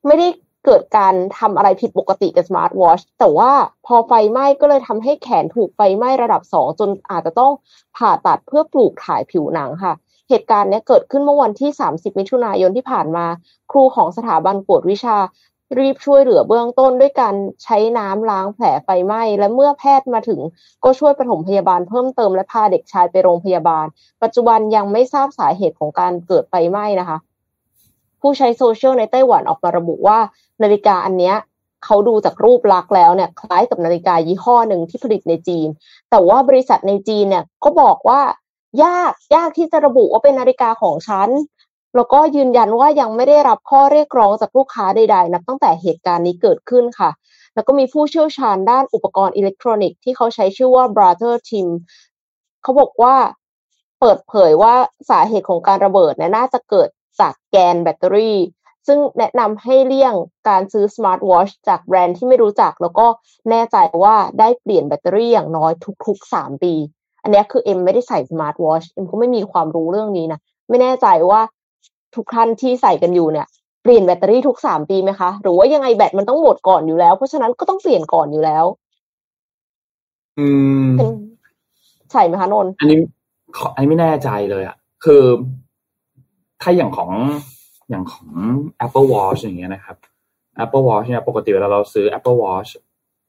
[0.07, 0.29] ไม่ได้
[0.73, 3.53] เกิดการทำอะไรผิดปกติกับสมาร์ทวอชแต่ว่า
[3.87, 7.53] พอไฟไหม้ก็เลยทำให้แขนถูกไฟไหม้ระดับสองจนอาจจะต้อง
[7.97, 9.93] ผ่าตัดเพื่อปลูกถ่ายผิวหนังค่ะ
[10.29, 13.27] เหตุการณ์นี้เกิดขึ้นเมื่อวันที่ 30 มิถุนายนที่ผ่านมา
[13.71, 15.17] ครูของสถาบันกวดวิชา
[15.79, 20.41] รีบช่วยเหลือเบื้องต้นด้วยการใช้น้ำล้างแผลไฟไหม้ และเมื่อแพทย์มาถึง
[20.85, 23.87] ก็ช่วยปฐมพยาบาลเพิ่มเติมและพาเด็กชายไปโรงพยาบาล
[24.23, 27.19] ปัจจุบันยังไม่ทราบสาเหตุของการเกิดไฟไหม้นะคะ
[28.21, 30.19] ผู้ใช้โซเชียลในไต้หวันออกมาระบุว่า
[30.63, 31.37] นาฬิกาอันเนี้ย
[31.85, 35.69] เขาดูจากรูปลักษณ์แล้วเนี่ยคล้ายกับนาฬิกายี่ห้อหนึ่งที่ผลิตในจีน
[36.11, 38.21] แต่ว่าบริษัทในจีนเนี่ยก็บอกว่า
[38.85, 41.29] ยากยากที่จะระบุว่าเป็นนาฬิกาของฉัน
[41.97, 47.11] แล้วก็ยืนยันว่ายังไม่ได้รับข้อเรียกร้องจากลูกค้าใดๆนับตั้งแต่เหตุการณ์นี้เกิดขึ้นค่ะ
[47.55, 51.69] แล้วก็มีผู้เชี่ยวชาญด้านอุปกรณ์อิเล็กทรอนิกส์ที่เขาใช้ชื่อว่า Brother Team
[52.63, 53.15] เขาบอกว่า
[54.01, 54.75] เปิดเผยว่า
[55.11, 56.89] สาเหตุของการระเบิดเนี่ยน่าจะเกิด
[57.21, 58.39] จากแกนแบตเตอรี่
[58.87, 60.15] ซึ่งแนะนำให้เลี่ยง
[60.49, 63.07] การซื้อสมาร์ทวอชจากแบรนด์ที่ไม่รู้จัก แล้วก็
[63.51, 65.73] แน่ใจว่าได้เปลี่ยนแบตเตอรี่อย่างน้อย
[66.07, 66.75] ทุกๆสามปี
[67.23, 71.41] อันนี้คือเอ็มไม่ได้ใส่สมาร์ทวอชเอ็มก็ไม่มีความรู้เรื่องนี้นะ ไม่แน่ใจว่า
[72.15, 73.47] ทุกท่านที่ใส่กันอยู่เนี่ย
[73.83, 78.65] เปลี่ยนแบตเตอรี่ทุกสามปีไหมคะ หรือว่ายังไงแบตมันต้องหมดก่อนอยู่แล้ว เพราะฉะนั้นก็ต้องเปลี่ยนก่อนอยู่แล้ว
[80.39, 80.49] อื
[80.85, 81.11] มเป็น
[82.11, 82.99] ใช่ไหมคะนนท์อันนี้
[83.57, 85.23] ขออันนี้ไม่แน่ใจเลยอะคือ
[86.63, 87.11] ถ้าอย่างของ
[87.91, 88.29] อย่างของ
[88.87, 89.97] Apple Watch อย่างเงี้ยนะครับ
[90.65, 92.71] Apple Watch เนี่ยปกติเวลาเราซื้อ Apple Watch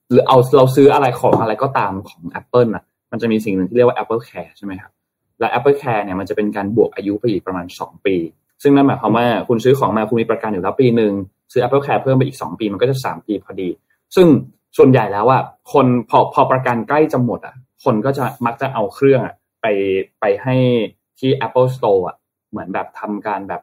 [0.09, 4.91] หรือเอาเราซื้ออะไรของอะไรก็ตามของ Apple น่ะ มันจะมีสิ่งหนึ่งที่เรียกว่า Apple Care ใช่ไหมครับ
[5.39, 8.15] และ Apple Care เนี่ยมันจะเป็นการบวกอายุไปอีกประมาณสองปี
[8.63, 11.13] ซึ่งนั่นหมายความว่าคุณซื้อของมาคุณมีประกันอยู่แล้วปีหนึ่ง
[11.51, 13.69] ซื้อ Apple Care เพิ่มไปอีกสองปี มันก็จะสามปีพอดี
[14.15, 14.27] ซึ่ง
[14.77, 15.41] ส่วนใหญ่แล้วอะ
[15.73, 19.65] คนพอพอประกันใกล้จะหมดอะ คนก็จะมักจะเอาเครื่องอะไป
[20.19, 20.55] ไปให้
[21.19, 22.15] ที่ Apple Store อะ
[22.51, 23.61] เหมือนแบบทำการแบบ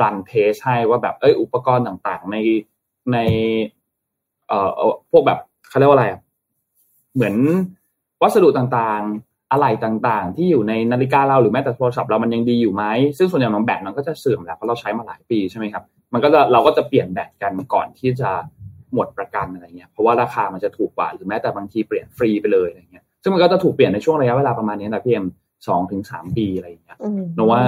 [0.00, 2.36] รันเทสให้ว่าแบบเอ้ยอุปกรณ์ต่างๆ ใน
[3.12, 3.18] ใน
[4.48, 4.70] เอ่อ
[5.10, 6.20] พวกแบบเขาเรียกว่าอะไรอะ
[7.14, 7.36] เหมือน
[8.22, 12.84] วัสดุต่างๆ อะไหล่ต่างๆ ที่อยู่ในนาฬิกาเราหรือแม้แต่โทรศัพท์เรามันยังดีอยู่ไหม
[13.18, 18.30] ซึ่งส่วนใหญ่มันแบตมันก็จะเสื่อมแล้วเพราะเราใช้มาหลายปีใช่ไหมครับ มันก็จะเราก็จะเปลี่ยนแบตกันก่อนที่จะ
[18.94, 25.26] หมดประกันอะไรเงี้ยเพราะว่าราคามันจะถูกกว่าหรือแม้แต่บางทีเปลี่ยนฟรีไปเลยอะไรเงี้ยซึ่งมันก็จะถูกเปลี่ยนในช่วงระยะเวลาประมาณนี้นะพี่เอ็ม
[25.66, 27.60] สองถึงสามปีอะไรอย่างเงี้ยอืมโนว่า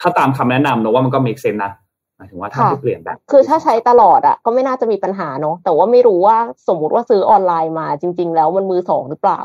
[0.00, 1.72] ถ้าตามคำแนะนำโนว่ามันก็ make sense นะ
[2.16, 6.36] หมายถึงว่าถ้าค่ะจะเปลี่ยนแบตคือถ้าใช้ตลอดอะก็ไม่น่าจะมีปัญหาเนอะแต่ว่าไม่รู้ว่า
[6.68, 9.40] สมมุติว่าซื้อออนไลน์มาจริง ๆ แล้วมันมือสองหรือเปล่า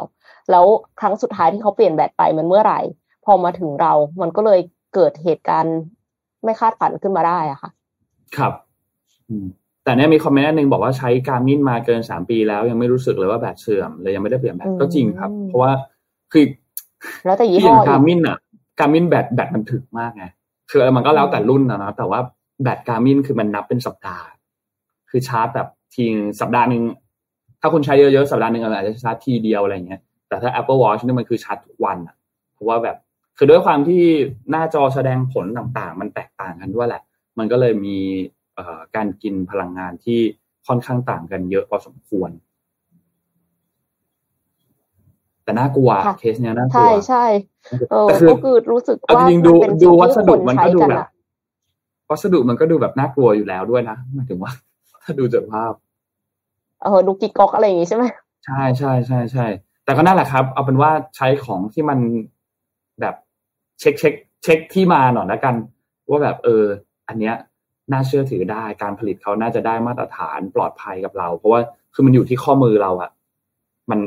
[0.52, 0.66] แล้ว
[1.00, 2.80] ครั้งสุดท้ายที่เขาเปลี่ยนแบตไปมันเมื่อไหร่
[3.26, 4.60] พอมาถึงเรา มันก็เลย
[4.94, 5.78] เกิดเหตุการณ์
[6.44, 7.70] ไม่คาดฝันขึ้นมาได้อะค่ะ
[8.38, 8.54] ครับ
[9.30, 9.46] อืม
[9.84, 15.72] แต่เนี้ยมีคอมเมนต์อันหนึ่งบอกว่าใช้การมินมาเกินสามปีแล้วยังไม่รู้สึกเลยว่าแบตเสื่อมเลยยังไม่ได้เปลี่ยนแบตอืมก็จริงครับ เพราะว่า
[16.32, 16.44] คือ
[17.26, 18.38] แล้วแต่ยี่ที่อห้อย่างอีการกมินอะ
[18.80, 20.26] การมินแบตแบตมันถึกมากไง
[20.70, 22.20] คือมันก็แล้วแต่รุ่นนะนะแต่ว่า
[22.64, 24.26] แบตการมินคือมันนับเป็นสัปดาห์
[25.10, 26.06] คือชาร์จแบบที
[26.42, 26.84] สัปดาห์หนึ่ง
[27.62, 32.16] ถ้าคุณใช้เยอะๆสัปดาห์หนึ่งอาจจะชาร์จทีเดียวอะไรเงี้ยแต่ถ้า Apple Watch นี่มันคือชาร์จทุกวันอะ
[32.54, 32.98] เพราะว่าแบบ
[33.38, 34.04] คือด้วยความที่
[34.52, 37.02] หน้าจอแสดงผลต่างๆ มันแตกต่างกันด้วยแหละ
[37.38, 37.98] มันก็เลยมี
[38.56, 40.20] เอ่อการกินพลังงานที่
[40.68, 42.30] ค่อนข้างต่างกันเยอะพอสมควร
[45.50, 47.26] แต่น่ากลัวค่ะเคสเนี้ยน่ากลัใช่วใช่
[47.92, 51.08] เออแต่คือก็คือรู้สึกเอาว่าจริงๆดูมันเป็นดูสิ่งวัสที่ดุคนมันใช้ก็ดูกันแบบอะ
[52.10, 54.52] วัสดุมันก็ดูแบบน่ากลัวอยู่แล้วด้วยนะหมายถึงว่า
[55.04, 55.74] ถ้าดูจากภาพ
[56.84, 58.06] เออดูกิ๊กก๊อกอะไรอย่างงี้ใช่ไหม
[58.46, 59.46] ใช่ใช่ใช่ใช่
[59.86, 62.00] แต่ก็นั่นแหละครับ เอาเป็นว่าใช้ของที่มัน
[63.02, 63.16] แบบ
[63.80, 65.56] เช็คเช็คเช็คที่มาหน่อยแล้วกัน
[66.10, 66.64] ว่าแบบเออ
[67.08, 67.36] อันเนี้ย
[67.92, 71.62] น่าเชื่อถือได้การผลิตเขาน่าจะได้มาตรฐานปลอดภัยกับเรา เพราะว่า
[71.94, 73.10] คือมันอยู่ที่ข้อมือเราอะ
[73.90, 74.00] มัน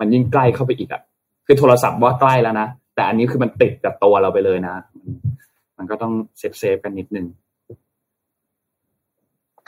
[0.00, 1.02] มันยิ่งใกล้เข้าไปอีกอะ
[1.46, 5.08] คือโทรศัพท์ว่าใกล้แล้วนะ แต่อันนี้คือมันติดกับตัวเราไปเลยนะ มัน
[5.78, 7.26] มันก็ต้อง safe safe กันนิดนึง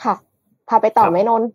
[0.03, 0.15] ค่ะ
[0.69, 1.49] พาไปต่อครับไหมนนท์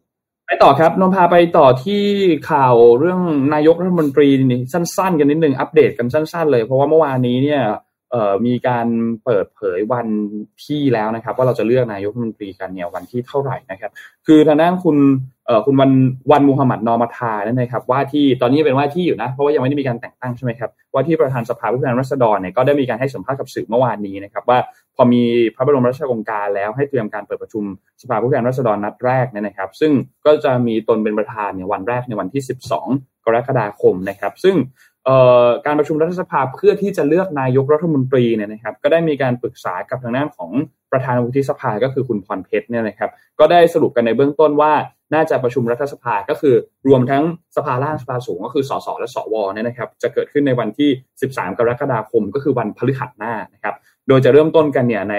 [0.46, 2.02] ไปต่อครับนนท์พาไปต่อที่
[2.50, 3.20] ข่าวเรื่อง
[3.54, 7.62] นายกรัฐมนตรีนี่สั้น ๆ กันนิดนึงอัปเดตกันสั้น ๆ เลย เพราะว่าเมื่อวานนี้เนี่ย
[8.10, 8.86] เอ่อมีการ
[9.24, 10.06] เปิดเผยวัน
[10.64, 13.90] ที่แล้วนะครับ ว่าเราจะเลือกนายกรัฐมนตรีกันเนี่ยวันที่เท่าไหร่นะครับ
[14.26, 14.96] คือทางด้านคุณ
[15.37, 15.90] เอ่อ คุณวัน
[16.32, 24.58] วันมูฮัมหมัดนอมาทานั่นนะครับว่าที่ตอนนี้เป็นว่าที่อยู่นะเพราะว่ายังไม่ได้มีการแต่งตั้งใช่ไหมครับว่าที่ประธานสภาผู้แทนราษฎรเนี่ยก็ได้มีการให้สัมภาษณ์กับสื่อเมื่อวานนี้นะครับว่า
[24.96, 25.22] พอมี
[25.56, 27.64] พระบรมราชโองการแล้วให้เตรียมการเปิดประชุม
[28.02, 29.92] สภาผู้แทนราษฎรนัดแรกเนี่ยนะครับ ซึ่ง
[30.26, 32.42] ก็จะมีตนเป็นประธานเนี่ยวันแรกในวันที่
[32.84, 34.56] 12 กรกฎาคมนะครับ ซึ่ง
[35.66, 40.50] การประชุมรัฐสภาเพื่อที่จะเลือกนายกรัฐมนตรีเนี่ยนะครับ ก็ได้มีการปรึกษากับทางด้านของ
[40.92, 44.72] ประธานวุฒิสภาก็คือคุณพรเพชรเนี่ยนะครับก็ได้สรุปกันในเบื้องต้นว่า
[45.14, 46.54] น่าจะประชุมรัฐสภาก็คือ
[46.88, 47.22] รวมทั้ง
[47.56, 50.90] สภาล่างสภาสูงก็คือสสและสวเนี่ยนะครับจะเกิดขึ้นในวันที่
[51.24, 53.74] 13 กรกฎาคม ก็คือวันพฤหัสหน้านะครับ
[54.08, 55.16] โดยจะเริ่มต้นกันเนี่ยใน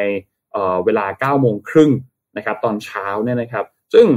[0.85, 1.05] เวลา
[1.37, 1.91] 9 โมงครึ่ง
[2.37, 4.07] นะครับตอนเช้าเนี่ยนะครับ ซึ่ง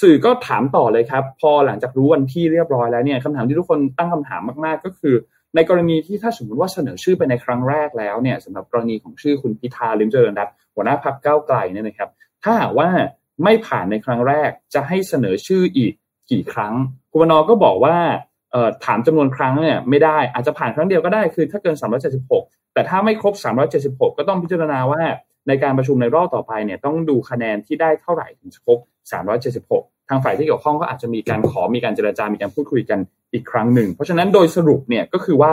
[0.00, 5.14] สื่อก็ถามต่อเลยครับ พอหลังจากรู้วันที่เรียบร้อยแล้วเนี่ยคำถามที่ทุกคนตั้งคำถามมาก ๆ ก็คือ
[5.54, 12.10] ในกรณีที่ถ้าสมมติว่าเสนอชื่อไปในครั้งแรกแล้วเนี่ยสำหรับกรณีของชื่อคุณพิธาลิมเจริญรัต หัวหน้าพรรคก้าไกลเนี่ยนะครับ
[12.42, 12.88] ถ้าหากว่า
[13.44, 15.92] ไม่ผ่านในครั้งแรกจะให้เสนอชื่ออีก
[16.30, 16.74] กี่ครั้ง
[17.10, 17.96] คุณวนก็บอกว่า
[18.84, 21.76] ถามจำนวนครั้งเนี่ยไม่ได้อาจจะผ่านครั้งเดียวก็ได้คือถ้าเกิน
[22.24, 23.34] 376 แต่ถ้าไม่ครบ
[23.76, 25.02] 376 ก็ต้องพิจารณาว่า
[25.48, 28.78] ในการประชุมในรอบต่อไปเนี่ยต้องดูคะแนนที่ได้เท่าไหร่ถึงจะครบ
[29.44, 32.98] 376 ทางฝ่ายที่เกี่ยวข้องก็อาจจะมีการขอมีการเจรจา มีการพูดคุยกัน
[33.32, 35.52] อีกครั้งหนึ่ง เพราะฉะนั้นโดยสรุปเนี่ยก็คือว่า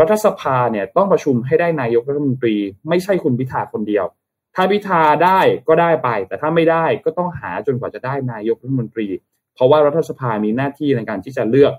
[0.00, 2.56] รัฐสภาเนี่ยต้องประชุมให้ได้นายกรัฐมนตรี
[2.88, 4.04] ไม่ใช่คุณพิธาคนเดียว
[4.54, 9.06] ถ้าพิธาได้ก็ได้ไป แต่ถ้าไม่ได้ก็ต้องหาจนกว่าจะได้นายกรัฐมนตรี
[9.54, 11.72] เพราะว่ารัฐสภามีหน้าที่ในการที่จะเลือก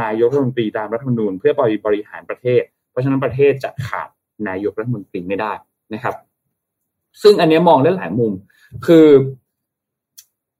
[0.00, 1.52] นายกรัฐมนตรีตามรัฐธรรมนูญเพื่อ
[1.86, 4.08] บริหารประเทศ เพราะฉะนั้นประเทศจะขาด
[4.48, 5.52] นายกรัฐมนตรีไม่ได้
[5.94, 6.14] นะครับ
[7.22, 8.32] ซึ่งอันนี้มองได้หลายมุม
[8.86, 9.06] คือ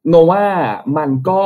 [0.09, 0.44] โนว่า
[0.98, 1.42] มันก็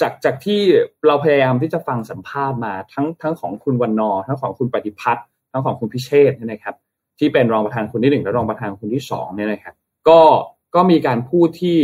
[0.00, 0.60] จากจากที่
[1.06, 6.74] เราพยายามที่จะฟังสัมภาษณ์มาทั้งทั้งของคุณวันนอ ทั้งของคุณปฏิพัฒน์ทั้งของคุณพิเชษนี่ยนะครับ
[7.18, 9.74] ที่เป็นรองประธานคนที่หนึ่งและรองประธานคนที่สองเนี่ยนะครับ
[10.08, 10.20] ก็
[10.74, 11.78] ก็มีการพูดที่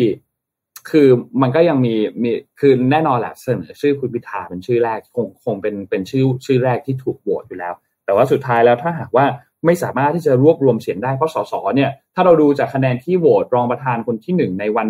[0.91, 1.09] คือ
[1.43, 9.27] มันก็ยังมีมีคือแน่นอนแหละเสนอชื่อคุณพิธาเป็นชื่อแรกคงคงเป็นเป็นชื่อชื่อแรกที่ถูกโหวตอยู่แล้ว แต่ว่าสุดท้ายแล้วถ้าหากว่า
[9.67, 14.89] ไม่สามารถที่จะรวบรวมเสียงได้เพราะสสเนี่ยถ้าเราดูจากคะแนนที่โหวตรองประธานคนที่หนึ่งในวัน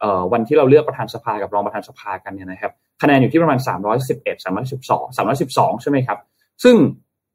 [0.00, 2.72] เอ่อวันที่เราเลือกประธานสภากับรองประธานสภากันเนี่ยนะครับ
[3.02, 3.58] คะแนนอยู่ที่ประมาณ
[4.06, 6.18] 311 312 312 ใช่ไหมครับ
[6.64, 6.76] ซึ่ง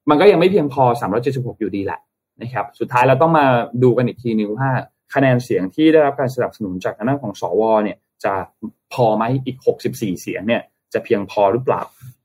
[0.10, 0.84] มันก็ยังไม่เพียงพอ
[1.24, 2.00] 376 อยู่ดีแหละ
[2.44, 3.46] นะครับสุดท้ายเราต้องมา
[3.84, 4.70] ดูกันอีกทีนึงว่า
[5.14, 8.34] คะแนนเสียงที่ได้รับการสนับสนุนจากคณะของสวเนี่ยจะ
[8.94, 9.58] พอไหมอีก
[9.90, 10.62] 64 เสียงเนี่ย
[10.94, 11.82] จะเพียงพอหรือเปล่า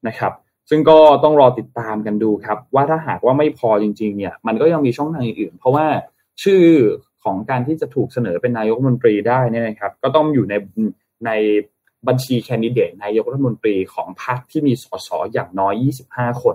[0.08, 0.32] นะครับ
[0.70, 5.86] ซึ่งก็ต้องรอติดตามกันดูครับ ว่าถ้าหากว่าไม่พอจริงๆเนี่ยมันก็ยังมีช่องทางอื่นๆ เพราะว่า
[6.42, 6.62] ชื่อ
[7.24, 10.54] ของการที่จะถูกเสนอเป็นนายกรัฐมนตรีได้นี่นะครับ ก็ต้องอยู่ใน
[11.26, 11.30] ใน
[12.08, 15.74] บัญชีแคนดิเดตนายกรัฐมนตรีของพรรคที่มีสสอย่างน้อย
[16.10, 16.44] 25 ค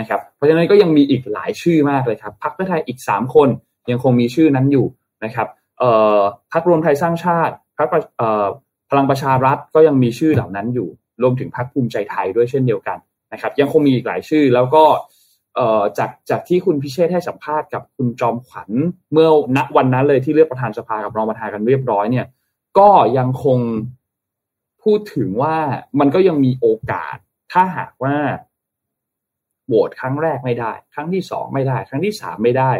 [0.00, 3.48] นะครับเพราะฉะนั้นก็ยังมีอีกหลายชื่อมากเลยครับพรรคเพื่อไทยอีก 3 คน
[3.90, 4.86] ยังคงมีชื่อนั้นอยู่
[5.24, 5.48] นะครับ
[6.52, 8.46] พรรครวมไทยสร้างชาติพรรคเอ่อ
[8.90, 10.88] พลังประชารัฐก็ยังมีชื่อเหล่านั้นอยู่
[11.22, 12.98] รวมถึงพรรคภูมิใจไทยด้วยเช่นเดียวกัน
[13.32, 14.84] นะครับยังคงมีอีกหลายชื่อแล้วก็
[15.98, 18.70] จากจากที่คุณพิเชษให้สัมภาษณ์กับคุณจอมขวัญ
[19.12, 22.26] เมื่อณวันนั้นเลยที่เลือกประธานสภากับรองประธานกันเรียบร้อยเนี่ย
[22.78, 23.58] ก็ยังคง
[24.82, 25.56] พูดถึงว่า
[26.00, 27.16] มันก็ยังมีโอกาส
[27.52, 28.16] ถ้าหากว่า
[29.70, 32.72] โหวตครั้งแรกไม่ได้ ครั้งที่สองไม่ได้ ครั้งที่สามไม่ได้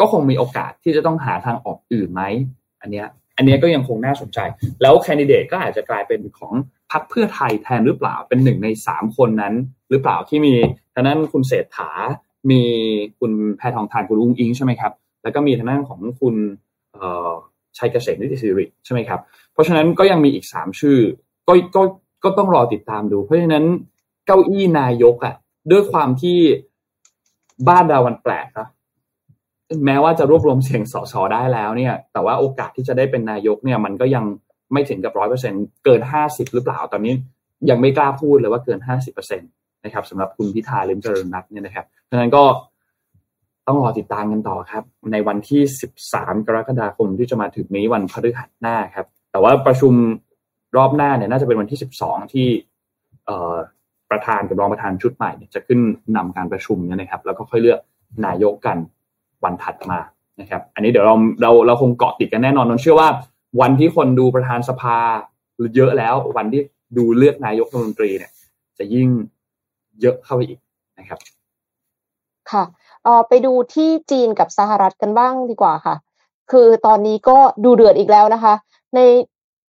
[0.00, 2.22] ก็คงมีโอกาสที่จะต้องหาทางออกอื่นไหม
[2.80, 4.38] อันเนี้ยอันนี้ก็ยังคงน่าสนใจ
[4.82, 6.52] แล้วแคนดิเดตก็อาจจะกลายเป็นของ
[6.90, 9.54] พักเพื่อไทยแทนหรือเปล่าเป็นหนึ่งในสามคนนั้น
[9.90, 10.54] หรือเปล่าที่มี
[10.94, 11.90] ทางนั้นคุณเศรษฐา
[12.50, 12.62] มี
[13.18, 14.92] คุณแพทองทานคุณอุ้งอิงใช่ไหมครับ
[15.22, 16.34] แล้วก็มีทางด้นของคุณ
[17.78, 19.20] ชัยเกษมนิติสิริใช่ไหมครับ
[19.52, 20.98] เพราะฉะนั้นก็ยังมีอีกสามชื่อ
[21.48, 21.82] ก็ก็
[22.24, 23.64] ก็ต้องรอติดตามดู เพราะฉะนั้น
[24.26, 25.34] เก้าอี้นายกอะ
[25.70, 26.38] ด้วยความที่
[27.68, 28.68] บ้านเราวันแปลกนะ
[29.84, 34.24] แม้ว่าจะรวบรวมเสียงสสได้แล้วเนี่ย แต่ว่าโอกาสที่จะได้เป็นนายกเนี่ย มันก็ยัง
[34.72, 35.52] ไม่ถึงกับร้อยเปอร์เซ็น
[35.84, 37.14] เกินห้าสิบหรือเปล่า ตอนนี้
[37.70, 39.46] ยังไม่กล้าพูดเลยว่าเกินห้าสิบเปอร์เซ็นต
[39.84, 42.44] นะครับสำหรับคุณพิธาลิมเจริญรัตน์เนี่ยนะครับดังนั้นก็
[43.66, 49.94] ต้องรอติดตามกันต่อครับ ในวันที่สิบสามกรกฎาคมที่จะมาถึงนี้วันพฤหัสหน้าครับ แต่ว่าประชุม
[50.76, 52.48] รอบหน้าเนี่ยน่าจะเป็นวันที่สิบสองที่
[54.12, 55.80] ประธานกับรองประธานชุดใหม่จะขึ้น
[56.16, 57.80] นำการประชุมเนี่ยนะครับ แล้วก็ค่อยเลือก
[58.26, 58.76] นายกกัน
[59.44, 59.98] วันถัดมา
[60.40, 63.08] นะครับ อันนี้เดี๋ยวเราเราเราคงเกาะติดกันแน่นอนนนเชื่อว่า
[63.60, 64.98] วันที่คนดูประธานสภา
[65.76, 66.62] เยอะแล้ว วันที่
[66.96, 68.32] ดูเลือกนายกรัฐมนตรีเนี่ย
[68.78, 69.08] จะยิ่ง
[70.00, 70.58] เยอะเข้าไปอีก
[70.98, 71.18] นะครับ
[72.50, 72.64] ค่ะ
[73.04, 75.94] เออไปดูที่จีนกับสหรัฐกันบ้างดีกว่าค่ะ
[76.50, 78.54] คือตอนนี้ก็ดูเดือดอีกแล้วนะคะ
[78.94, 78.98] ใน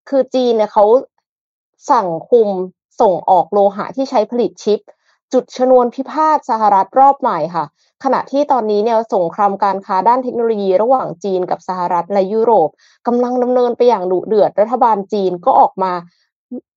[0.08, 0.84] คือจีนเนี่ยเขา
[1.90, 2.48] สั่งคุม
[3.00, 4.80] ส่งออกโลหะที่ใช้ผลิตชิป
[5.32, 7.64] จุดชนวนพิพาทสหรัฐรอบใหม่ค่ะ
[8.04, 12.68] ขณะที่ตอนนี้เนี่ยสงครามการค้าด้านเทคโนโลยีระหว่างจีนกับสหรัฐและยุโรป
[13.06, 15.92] กำลังดำเนินไปอย่างดุเดือดรัฐบาลจีนก็ออกมา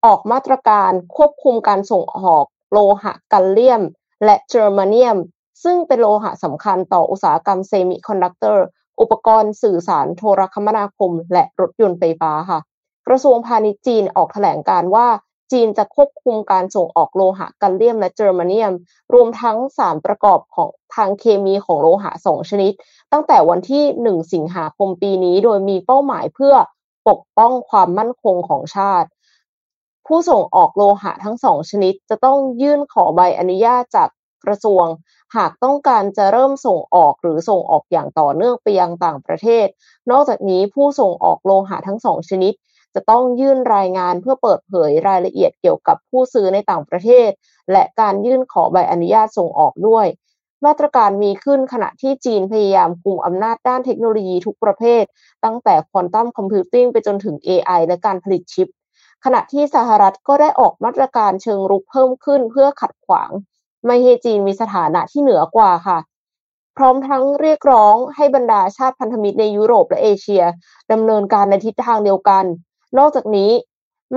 [0.05, 3.83] ออกมาตรการควบคุมการส่งออกโลหะกัลเลียม
[4.25, 5.17] และเจอร์มาเนียม
[5.63, 8.65] ซึ่งเป็นโลหะสำคัญต่ออุตสาหกรรมเซมิคอนดักเตอร์
[9.01, 12.59] อุปกรณ์สื่อสารโทรคมนาคม และรถยนต์ไฟฟ้าค่ะ
[13.07, 15.07] กระทรวงพาณิชย์จีนออกแถลงการณ์ว่า
[15.51, 18.73] จีนจะควบคุมการส่งออกโลหะกัลเลียมและเจอร์มาเนียม
[19.13, 22.71] รวมทั้งสารประกอบของทางเคมีของโลหะสองชนิด
[23.11, 26.55] ตั้งแต่วันที่ 1 สิงหาคมปีนี้โดยมีเป้าหมายเพื่อ
[27.07, 29.07] ปกป้องความมั่นคงของชาติ
[30.07, 34.09] ผู้ส่งออกโลหะทั้งสองชนิด จะต้องยื่นขอใบอนุญาตจาก
[34.45, 34.85] กระทรวง
[35.35, 39.67] หากต้องการจะเริ่มส่งออกหรือส่งออกอย่างต่อเนื่องไปยังต่างประเทศ
[40.11, 42.53] นอกจากนี้ผู้ส่งออกโลหะทั้งสองชนิด
[42.95, 47.29] จะต้องยื่นรายงานเพื่อเปิดเผยรายละเอียดเกี่ยวกับผู้ซื้อในต่างประเทศ
[47.71, 50.07] และการยื่นขอใบอนุญาตส่งออกด้วย
[50.65, 55.03] มาตรการมีขึ้นขณะที่จีนพยายามกุมอำนาจด้านเทคโนโลยีทุกประเภท
[55.45, 58.67] ตั้งแต่ควอนตัมคอมพิวติ้งไปจนถึง AI และการผลิตชิป
[59.25, 63.31] ขณะที่สหรัฐก็ได้ออกมาตรการเชิงรุกเพิ่มขึ้นเพื่อขัดขวาง
[63.85, 65.99] ไม่ให้จีนมีสถานะที่เหนือกว่าค่ะ
[66.77, 70.43] พร้อมทั้งเรียกร้องให้บรรดาชาติพันธมิตรในยุโรปและเอเชีย
[70.91, 72.45] ดำเนินการในทิศทางเดียวกัน
[72.97, 73.51] นอกจากนี้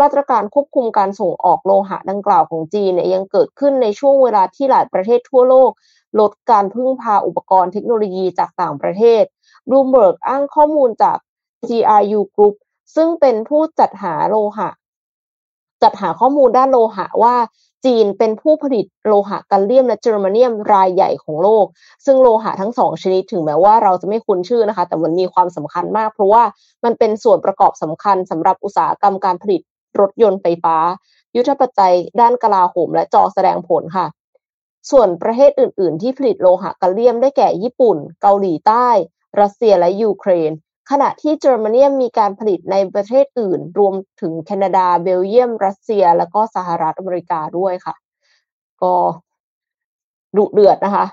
[0.00, 5.70] มาตรการควบคุมการส่งออกโลหะดังกล่าวของจีนเนี่ยยังเกิดขึ้นในช่วงเวลาที่หลายประเทศทั่วโลก
[6.20, 9.24] ลดการพึ่งพาอุปกรณ์เทคโนโลยีจากต่างประเทศ
[9.70, 11.18] รูมเบิร์กอ้างข้อมูลจาก
[11.68, 12.54] GRU Group
[12.96, 14.70] ซึ่งเป็นผู้จัดหาโลหะ
[15.82, 17.36] จัดหาข้อมูลด้านโลหะว่า
[17.84, 21.66] จีนเป็นผู้ผลิตโลหะกัลเลียมและเจอร์มาเนียมรายใหญ่ของโลก
[22.04, 26.42] ซึ่งโลหะทั้งสองชนิดถึงแม้ว่าเราจะไม่คุ้นชื่อนะคะ แต่มันมีความสำคัญมาก เพราะว่า
[26.84, 29.60] มันเป็นส่วนประกอบสำคัญสำหรับอุตสาหกรรมการผลิต
[30.00, 30.76] รถยนต์ไฟฟ้า
[31.36, 34.06] ยุทธปัจจัย ด้านกลาโหมและจอแสดงผลค่ะ
[34.90, 38.88] ส่วนประเทศอื่น ๆ ที่ผลิตโลหะกัลเลียมได้แก่ญี่ปุ่น เกาหลีใต้
[39.40, 40.52] รัสเซียและยูเครน
[40.91, 47.95] ขณะที่เยอรมนีมีการผลิตในประเทศอื่น รวมถึงแคนาดา เบลเยียม รัสเซีย แล้วก็สหรัฐอเมริกาด้วยค่ะ
[48.82, 48.95] ก็
[50.36, 51.07] ดุเดือดนะคะ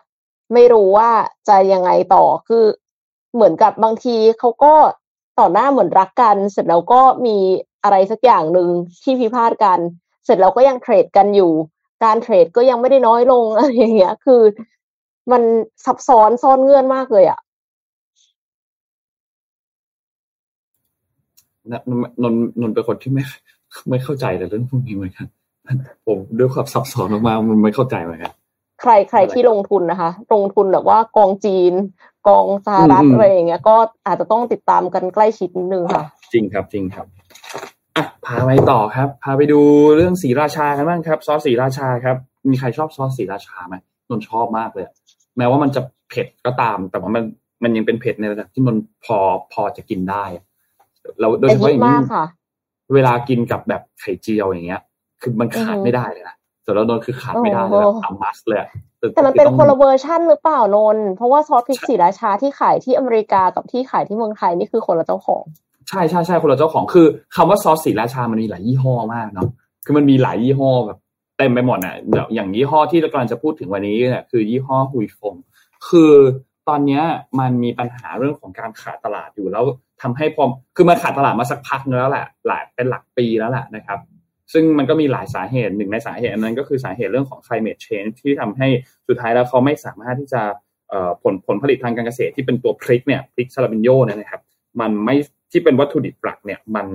[0.53, 1.11] ไม่รู้ว่า
[1.47, 2.65] จะยังไงต่อคือ
[3.33, 4.73] เหมือนกับบางทีเขาก็
[5.39, 7.37] ต่อหน้าเหมือนรักกัน เสร็จแล้วก็มี
[7.83, 8.69] อะไรสักอย่างหนึ่ง
[9.03, 9.79] ที่พิพาทกัน
[10.25, 11.51] เสร็จแล้วก็ยังเทรดกันอยู่
[12.03, 14.41] การเทรดก็ยังไม่ได้น้อยลงอะไรอย่างเงี้ย คือ
[15.31, 15.41] มัน
[15.85, 17.39] ซับซ้อนซ่อนเงื่อนมากเลยอะ
[21.71, 21.91] นน
[22.23, 22.25] น
[22.61, 23.23] นนเป็นคนที่ไม่
[23.89, 25.27] ไม่เข้าใจแต่เรื่องพวกนี้เหมือนกัน
[26.07, 28.33] ผมด้วยความซับซ้อนมากๆมันไม่เข้าใจเหมือนกัน
[28.81, 31.73] ใครใครที่ลงทุนนะคะ ลงทุนแบบว่ากองจีน
[32.27, 33.75] กองสหรัฐอะไรอย่างเงี้ย ก็
[34.07, 36.03] อาจจะต้องติดตามกันใกล้ชิดนิดนึงค่ะ
[36.33, 37.05] จริงครับจริงครับ
[37.95, 39.59] อะพาไปต่อครับ พาไปดู
[39.95, 42.17] เรื่องสีราชากันบ้างครับ ซอสสีราชาครับ
[42.49, 43.75] มีใครชอบซอสสีราชาไหม
[44.09, 44.85] นนชอบมากเลย
[45.37, 47.23] แม้ว่ามันจะเผ็ดก็ตาม แต่ว่ามัน
[47.63, 49.17] มันยังเป็นเผ็ดในระดับที่มันพอ
[49.53, 50.23] พอจะกินได้
[51.19, 51.97] เราโดยเฉพาะอย่างนี้
[52.93, 54.81] เวลากินกับแบบไข่เจียวอย่างเงี้ย
[55.21, 58.59] คือมันขาดไม่ได้เลยนะส่วนเราโดนคือขาดไม่ได้เลยอัมัสเลย
[59.13, 65.43] แต่มันเป็นคนละเวอร์ชันหรือเปล่านนเพราะว่าซอสพริกสีราชาที่ขายที่อเมริกากับที่ขายที่เมืองไทยนี่คือคนละเจ้าของ
[65.89, 69.49] ใช่ใช่ใช่คนละเจ้าของคือคำว่าซอสสีราชามันมีหลายยี่ห้อมากเนาะ
[69.85, 70.97] คือมันมีหลายยี่ห้อแบบ
[71.37, 71.95] เต็มไปหมดอะ
[72.33, 75.35] อย่างยี่ห้อที่เรากำลังจะพูดถึงวันนี้เนี่ยคือยี่ห้อฮุยฟง
[75.87, 76.13] คือ
[76.67, 77.01] ตอนนี้
[77.39, 79.65] มันมีปัญหาเรื่องของการขาดตลาดอยู่แล้ว
[80.01, 80.43] ทำให้พอ
[80.75, 83.99] คือมันขาดตลาดมาสักพักนึงแล้วแหละหลายเป็นหลักปีแล้วแหละนะครับ
[84.53, 88.67] ซึ่งมันก็มีหลายสาเหตุหนึ่งในสาเหตุนั้นก็คือสาเหตุเรื่องของ climate change ที่ทำให้
[89.07, 90.41] สุดท้ายแล้วเขาไม่สามารถที่จะ
[91.23, 94.41] ผลผลผลิตทางการเกษตรที่เป็นตัวพริกเนี่ยพริกซาลาบินโยเนี่ยนะครับ
[94.81, 95.15] มันไม่
[95.51, 96.87] ที่เป็นวัตถุดิบหลักเนี่ยมัน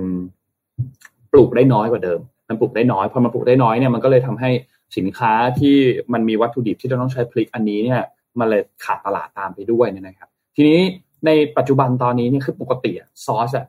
[1.31, 4.49] ปลูกได้น้อยกว่าเดิม มันปลูกได้น้อยพอมันปลูกได้น้อยเนี่ยมันก็เลยทำให้
[4.97, 5.75] สินค้าที่
[6.13, 8.01] มันมีวัตถุดิบที่เราต้องใช้พริกอันนี้เนี่ย
[8.39, 10.79] มันเลยขาดตลาดตามไปด้วยนะครับ ทีนี้
[11.25, 12.91] ในปัจจุบันตอนนี้เนี่ยคือปกติ
[13.25, 13.65] ซอสอะ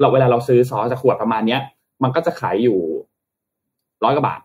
[0.00, 1.60] เราเวลาเราซื้อซอสจะขวดประมาณเนี้ย
[2.02, 2.78] มันก็จะขายอยู่
[4.04, 4.40] ร้อยกว่าบาท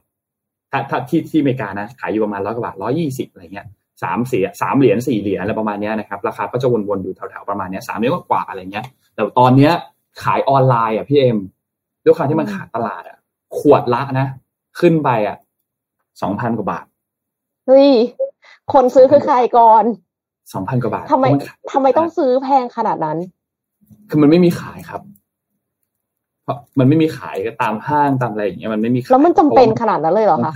[0.71, 3.67] ถ้าถ้าที่ที่อเมริกานะ ขายอยู่ประมาณร้อยกว่าบาทร้อยี่สิบอะไรเงี้ย
[4.03, 9.71] สามเสียสามเหรียญสี่เหรียญอะไรประมาณนี้นะครับ ราคาก็จะวนๆอยู่แถวๆประมาณเนี้ยสามเหรียญกว่าอะไรเงี้ย แต่ตอนเนี้ย
[10.23, 11.37] ขายออนไลน์อะพี่เอ็ม
[12.03, 13.17] ด้วยความที่มันขาดตลาดอะ
[13.57, 14.27] ขวดละนะ
[14.79, 15.37] ขึ้นไปอะ
[16.21, 16.85] สองพันกว่าบาท
[17.67, 17.89] เฮ้ย
[18.73, 19.83] คนซื้อคือใครก่อน
[20.53, 21.25] สองพันกว่าบาททำไม
[21.71, 23.17] ทำไมต้องซื้อแพงขนาดนั้น
[24.09, 25.01] คือมันไม่มีขายครับ
[26.43, 30.53] เพราะมันไม่มีขายก็ตามห้างตามอะไรอย่างเงี้ยมันไม่มีแล้วมันจำเป็นขนาดนั้นเลยเหรอคะ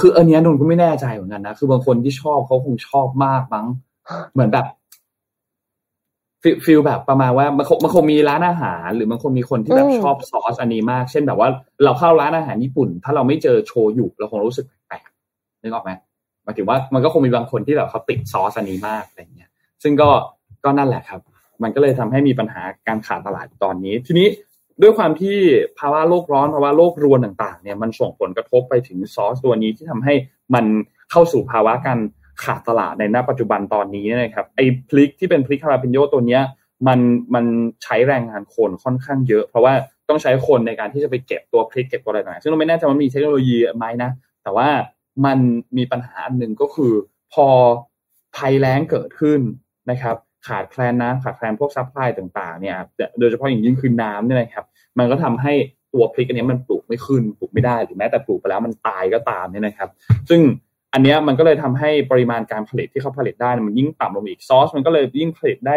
[0.00, 3.66] คืออันนี้นนก็ไม่แน่ใจเหมือนกันนะคือบางคนที่ชอบเขาคงชอบมากมั้ง
[4.32, 4.66] เหมือนแบบ
[6.64, 11.48] ฟิลแบบประมาณว่ามันคงมันคงมีร้านอาหาร หรือมันคงมีคนที่แบบชอบซอสอันนี้มาก เช่นแบบว่า
[11.84, 15.02] เราเข้าร้านอาหารญี่ปุ่น ถ้าเราไม่เจอโชยุเราคงรู้สึกแปลก
[15.62, 19.50] นึกออกไหมหมายถึงว่ามันก็คงมีบางคนที่แบบเขาติดซอสอันนี้มากอะไรเงี้ย
[19.82, 20.10] ซึ่งก็
[20.64, 21.20] ก็นั่นแหละครับ
[21.62, 24.28] มันก็เลยทำให้มีปัญหาการขาดตลาดตอนนี้ ทีนี้
[24.82, 25.36] ด้วยความที่
[25.78, 30.14] ภาวะโลกร้อนภาวะโลกรวนต่างๆเนี่ยมันส่งผลกระทบไปถึงซอสตัวนี้ที่ทำให้
[30.54, 30.64] มัน
[31.10, 31.98] เข้าสู่ภาวะการ
[32.44, 36.42] ขาดตลาดในณปัจจุบันตอนนี้นะครับไอ้พลิกที่เป็นพลิกคาราปิโยตัวเนี้ย
[36.86, 37.00] มัน
[37.34, 37.44] มัน
[37.82, 39.72] ใช้แรงงานคนค่อนข้างเยอะ เพราะว่า
[40.08, 44.10] ต้องใช้คนในการที่จะไปเก็บตัวพลิกเก็บตัวอะไรต่างๆซึ่งเราไม่แน่ใจว่ามีเทคโนโลยีไหมนะ
[44.42, 44.68] แต่ว่า
[45.24, 45.38] มัน
[45.76, 46.92] มีปัญหาอันหนึ่งก็คือ
[47.32, 47.46] พอ
[48.36, 49.40] ภัยแล้งเกิดขึ้น
[49.90, 50.16] นะครับ
[50.46, 52.76] ขาดแคลนน้ำขาดแคลนพวก supply ต่างๆเนี่ย
[53.18, 54.64] โดยเฉพาะอย่างยิ่งคือน้ำเนี่ยนะครับ
[54.98, 55.52] มันก็ทำให้
[55.92, 59.88] ตัวพริกอันนี้มันปลูกไม่ขึ้นปลูกไม่ได้หรือแม้แต่ปลูกไปแล้วมันตายก็ตามเนี่ยนะครับ
[60.28, 60.40] ซึ่ง
[60.92, 65.76] อันนี้มันก็เลยทำให้ปริมาณการผลิตที่เขาผลิตได้มันยิ่งต่ำลงอีกซอส มันก็เลยยิ่งผลิตได้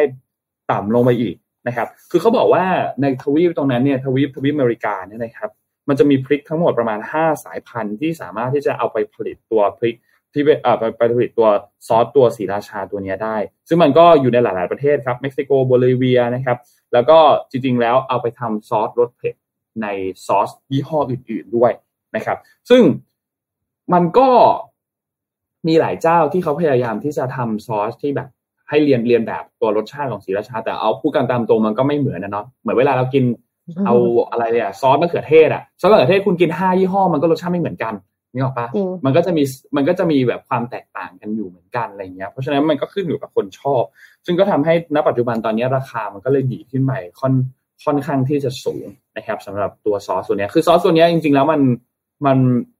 [0.71, 1.35] ต่ำลงไปอีก
[1.67, 2.63] นะครับ คือเขาบอกว่า
[3.01, 5.49] ในทวีปตรงนั้นเนี่ยทวีปทวีปอเมริกาเนี่ยนะครับ
[5.87, 9.95] มันจะมีพริกทั้งหมดประมาณ 5 สายพันธุ์ที่สามารถที่จะเอาไปผลิตตัวพริก
[10.33, 11.49] ที่เอ่อไปผลิตตัว
[11.87, 16.57] ซอสตัวศรีราชาตัวนี้ได้ ซึ่งมันก็อยู่ในหลาย ๆ ประเทศครับเม็กซิโกโบลิเวียนะครับ
[16.93, 17.17] แล้วก็
[17.51, 19.35] จริง ๆ แล้วเอาไปทำซอสรสเผ็ด
[19.81, 19.87] ใน
[20.25, 21.71] ซอสยี่ห้ออื่น ๆ ด้วย
[22.15, 22.37] นะครับ
[22.69, 22.83] ซึ่ง
[23.93, 24.29] มันก็
[25.67, 28.29] มีหลายเจ้าที่เขาพยายามที่จะทำซอสที่แบบ
[28.69, 33.23] ให้เลียนเลียนแบบตัวรสชาติของศรีราชา แต่เอาพูดกันตามตรงมันก็ไม่เหมือนนะเนาะเหมือนเวลาเรากิน
[33.85, 33.95] เอา
[34.31, 37.93] อะไรเนี่ยซอสมะเขือเทศอะซอสมะเขือเทศคุณกินห้ายี่ห้อมันก็รสชาติไม่เหมือนกัน
[38.33, 38.67] นี่ออกปะ
[39.05, 39.43] มันก็จะมี
[39.75, 43.83] มันก็จะมีแบบความแตกต่างกันอยู่เหมือนกันอะไรเงี้ย เพราะฉะนั้นมันก็ขึ้นอยู่กับคนชอบ
[44.25, 47.33] ซึ่งก็ทำให้ณปัจจุบันตอนนี้ราคามันก็เลยดีขึ้นใหม่ค่อน
[47.85, 48.85] ค่อนข้างที่จะสูง
[49.17, 51.61] นะครับสำหรับตัวซอสตัวนี้คือซอสตัวนี้จริง ๆ แล้วมัน
[52.25, 52.37] มัน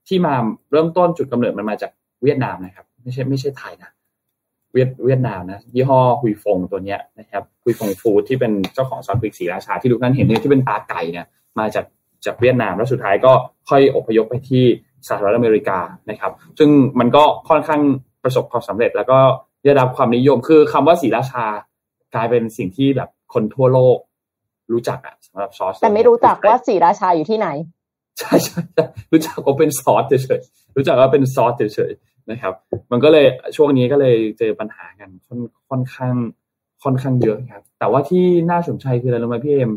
[0.07, 0.35] ที่มา
[0.71, 1.91] เริ่มต้นจุดกำเนิดมันมาจาก
[2.23, 3.91] เวียดนามนะครับ ไม่ใช่ไม่ใช่ไทยนะ
[4.73, 11.25] เวียดเวียดนามนะยี่ห้อฮุยฟงตัวเนี้ยนะครับฮุยฟงฟูดที่เป็นเจ้าของซอสพริกสีราชาที่ทุกท่านเห็นเนี่ยที่เป็นตาไก่เนี่ย
[11.59, 11.85] มาจาก
[12.25, 13.31] จากเวียดนามแล้วสุดท้ายก็
[13.69, 14.63] ค่อยอพยพไปที่
[15.07, 16.69] สหรัฐอเมริกานะครับ ซึ่ง
[16.99, 17.81] มันก็ค่อนข้าง
[18.23, 19.19] ประสบความสำเร็จ แล้วก็
[19.63, 21.45] ได้รับความนิยมคือคำว่าสีราชา
[22.15, 23.97] กลายเป็นสิ่งที่แบบคนทั่วโลก
[24.73, 27.47] รู้จักอะสำหรับซอสแต่ไม่รู้จักว่าสีราชาอยู่ที่ไหน
[28.19, 28.59] ใช่ใช่
[29.11, 32.53] รู้จักว่าเป็นซอสเฉยๆรู้จักว่าเป็นซอสเฉยๆ นะครับ
[32.91, 36.15] มันก็เลยช่วงนี้ก็เลยเจอปัญหากันค่อนค่อนข้าง
[36.83, 39.71] ค่อนข้างเยอะครับ แต่ว่าที่น่าสนใจคืออะไรรู้ไหมพี่เอ็ม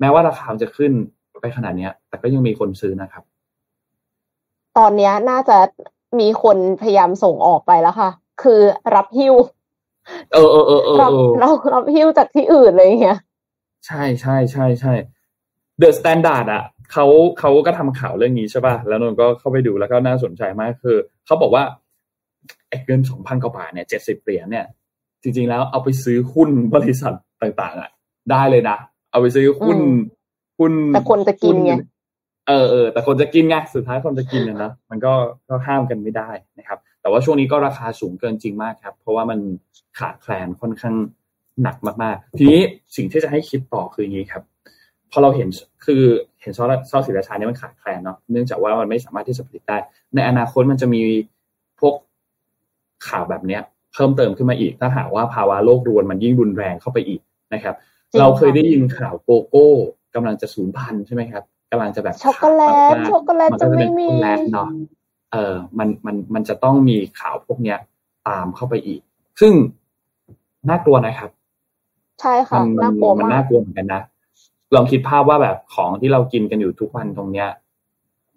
[0.00, 0.92] แม้ว่าราคาจะขึ้น
[1.40, 3.24] ไปขนาดนี้แต่ก็ยังมีคนซื้อนะครับ
[4.78, 5.58] ตอนนี้น่าจะ
[6.20, 8.10] มีคนพยายามส่งออกไปแล้วค่ะ
[8.42, 8.60] คือ
[8.94, 9.34] รับหิ้ว
[10.32, 13.18] เออเออเออเออเรารับหิ้วจากที่อื่นเลยเงี้ย
[13.86, 14.92] ใช่ใช่ใช่ใช่
[15.78, 16.62] THE STANDARD อะ
[16.92, 17.06] เขา
[17.38, 21.64] เขาก็ทำข่าวเรื่องนี้ใช่ป่ะแล้วนนก็เข้าไปดูแล้วก็น่าสนใจมากคือเขาบอกว่า
[22.68, 24.66] ไอ้เงินสองพันกว่าบาทเนี่ยเจ็ดสิบเหรียญเนี่ย
[25.22, 27.90] จริง ๆ แล้วเอาไปซื้อหุ้นบริษัทต่าง ๆ อะ
[28.30, 28.78] ได้เลยนะ
[29.10, 29.78] เอาไปซื้อหุ้น
[30.58, 31.72] หุ้นแต่คนจะกินไง
[32.48, 35.12] เออเออแต่คนจะกินไงสุดท้ายคนจะกินนะนะมันก็
[35.48, 39.38] ก็ห้ามกันไม่ได้นะครับ แต่ว่าช่วงนี้ก็ราคาสูงเกินจริงมากครับ เพราะว่ามัน
[39.98, 40.94] ขาดแคลนค่อนข้าง
[41.62, 42.60] หนักมากๆ ทีนี้
[42.96, 44.42] สิ่งที่จะให้คิดต่อคืออย่างนี้ครับ
[45.10, 45.48] พอเราเห็น
[45.84, 46.02] คือ
[46.40, 49.76] เห็นซอสซอสสีราชาเนี่ยมันขาดแคลนเนาะเนื่องจากว่ามันไม่สามารถที่จะผลิตได้
[50.14, 51.02] ในอนาคตมันจะมี
[51.80, 51.94] พวก
[53.08, 53.62] ข่าวแบบเนี้ย
[53.94, 57.20] เพิ่มเติมขึ้นมาอีก ถ้าหากว่าภาวะโลกรวนมันยิ่งรุนแรงเข้าไปอีก
[57.54, 57.74] นะครับ
[58.18, 59.68] เราเคยได้ยินข่าวโกโก้
[60.14, 64.08] กำลังจะสูญพันธุ์ใช่ไหมครับกำลังจะแบบช็อกโกแลตช็อกโกแลตจะไม่มี
[64.52, 64.68] เนาะ
[65.32, 67.78] เออมันมันมันจะต้องมีข่าวพวกเนี้ย
[68.28, 69.00] ตามเข้าไปอีก
[69.40, 69.52] ซึ่ง
[70.68, 71.30] น่ากลัวนะครับ
[72.20, 74.02] ใช่ค่ะน่ากลัวมันน่ากลัวเหมือนกันนะ
[74.74, 77.48] ลองคิดภาพว่าแบบของที่เรากินกันอยู่ทุกวันตรงเนี้ย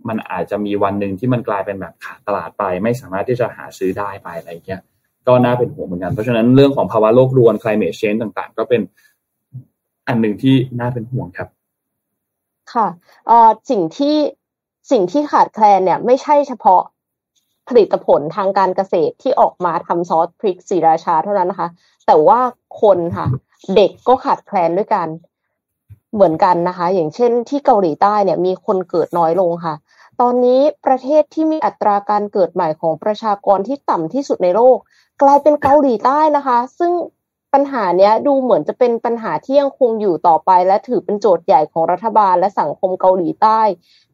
[0.08, 4.82] มันอาจจะมีวันหนึ่งที่มันกลายเป็นแบบขาดตลาดไป ไม่สามารถที่จะหาซื้อได้ไปอะไรเงี้ย
[5.28, 8.82] ก็น่าเป็นห่วงเหมือนกัน เพราะฉะนั้นเรื่องของภาวะโลกรวน climate change ต่างๆ ก็เป็น
[10.08, 11.50] อันหนึ่งที่น่าเป็นห่วงครับ
[12.74, 12.88] ค่ะ
[13.28, 14.16] เอ่อสิ่งที่
[14.92, 16.82] สิ่งที่ขาดแคลนเนี่ย ไม่ใช่เฉพาะ
[17.68, 21.70] ผลิตผลทางการเกษตรที่ออกมาทำซอสพริกสีราชาเท่านั้นนะคะ
[22.08, 22.40] แต่ว่า
[22.82, 23.28] คนค่ะ
[23.76, 25.08] เด็กก็ขาดแคลนด้วยกัน
[26.14, 29.76] เหมือนกันนะคะ อย่างเช่นที่เกาหลีใต้เนี่ยมีคนเกิดน้อยลงค่ะ
[30.22, 34.78] ตอนนี้ประเทศที่มีอัตราการเกิดใหม่ของประชากรที่ต่ำที่สุดในโลก
[35.22, 36.92] กลายเป็นเกาหลีใต้นะคะ ซึ่ง
[37.54, 43.62] ปัญหาเนี้ยดูเหมือนจะเป็นปัญหาที่ยังคงอยู่ต่อไป และถือเป็นโจทย์ใหญ่ของรัฐบาลและสังคมเกาหลีใต้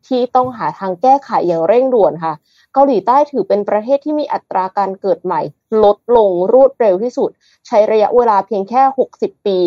[0.08, 2.34] ที่ต้องหาทางแก้ไขอย่างเร่งด่วนค่ะ
[2.74, 5.42] เกาหลีใต้ถือเป็นประเทศที่มีอัตราการเกิดใหม่
[5.84, 7.30] ลดลงรวดเร็วที่สุด
[7.68, 8.82] ใช้ระยะเวลาเพียงแค่
[9.14, 9.58] 60 ปี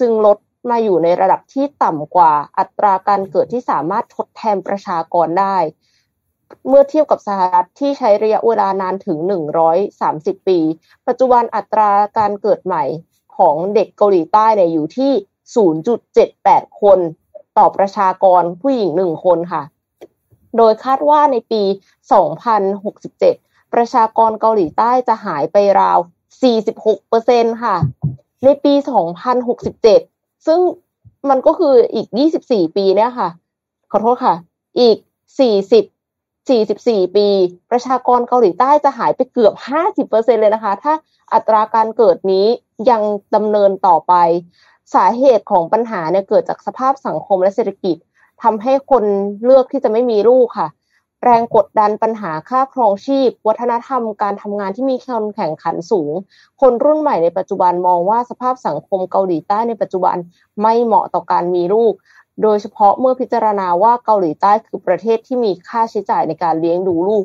[0.00, 0.38] จึงลด
[0.70, 5.56] มาอยู่ในระดับที่ต่ำกว่าอัตราการเกิดที่สามารถทดแทนประชากรได้
[6.68, 9.18] เมื่อเทียบกับสหรัฐที่ใช้ระยะเวลานานถึง
[9.82, 10.58] 130 ปี
[11.06, 12.84] ปัจจุบันอัตราการเกิดใหม่
[13.36, 15.12] ของเด็กเกาหลีใต้เนี่ยอยู่ที่
[15.96, 16.98] 0.78 คน
[17.58, 19.62] ต่อประชากรผู้หญิงหนึ่งคนค่ะ
[20.56, 21.62] โดยคาดว่าในปี
[22.48, 25.98] 2067 ประชากรเกาหลีใต้จะหายไปราว
[26.80, 27.76] 46%ค่ะ
[28.44, 28.74] ในปี
[29.48, 30.11] 2067
[30.46, 30.60] ซึ่ง
[31.28, 33.28] มันก็คืออีกยี่สิบสี่ปีเนี่ยค่ะ
[33.90, 34.34] ขอโทษค่ะ
[34.80, 34.96] อีก
[35.40, 35.84] สี่สิบ
[36.48, 37.26] สี่สิบสี่ปี
[37.70, 40.94] ประชากรเกาหลีใต้จะหายไปเกือบห้าสิบเปอร์เซ็นเลยนะคะ ถ้า
[41.32, 42.46] อัตราการเกิดนี้
[42.90, 43.02] ยัง
[43.34, 44.14] ดำเนินต่อไป
[44.94, 47.96] สาเหตุของปัญหาเนี่ยเกิดจากสภาพสังคมและเศรษฐกิจ
[48.42, 49.04] ทำให้คน
[49.44, 50.68] เลือกที่จะไม่มีลูกค่ะ
[51.24, 56.12] แรงกดดันปัญหาค่าครองชีพ วัฒนธรรมการทำงานที่มีการแข่งขันสูง
[56.60, 60.16] คนรุ่นใหม่ในปัจจุบันมองว่าสภาพสังคมเกาหลีใต้ในปัจจุบัน
[60.62, 61.92] ไม่เหมาะต่อการมีลูก
[62.42, 67.24] โดยเฉพาะเมื่อพิจารณาว่าเกาหลีใต้คือประเทศที่มีค่าใช้จ่ายในการเลี้ยงดูลูก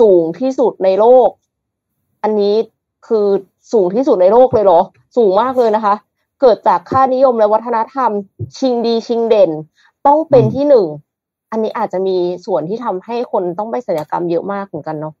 [0.00, 1.28] สูงที่สุดในโลก
[2.22, 2.54] อันนี้
[3.06, 3.26] คือ
[3.72, 4.80] สูงที่สุดในโลกเลยเหรอ
[5.16, 5.94] สูงมากเลยนะคะ
[6.40, 8.10] เกิดจากค่านิยมและวัฒนธรรม
[8.58, 9.50] ชิงดีชิงเด่น
[10.06, 10.86] ต้องเป็นที่หนึ่ง
[11.56, 15.14] อันนี้อาจจะมีส่วนที่ทำให้คนต้องไปศัลยกรรมเยอะมากเหมือนกันเนาะ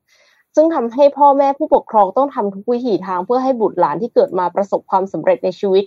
[0.54, 5.84] ซึ่งทำให้พ่อแม่ผู้ปกครองต้องทำทุกวิถีทางเพื่อให้บุตรหลานที่เกิดมาประสบความสำเร็จในชีวิต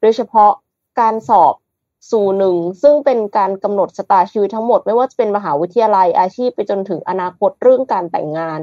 [0.00, 0.50] โดยเฉพาะ
[1.00, 1.54] การสอบ
[2.10, 8.60] สู่หนึ่งซึ่งเป็นการกำหนดชะตาชีวิตทั้งหมด ไม่ว่าจะเป็นมหาวิทยาลัยอาชีพไปจนถึงอนาคตเรื่องการแต่งงาน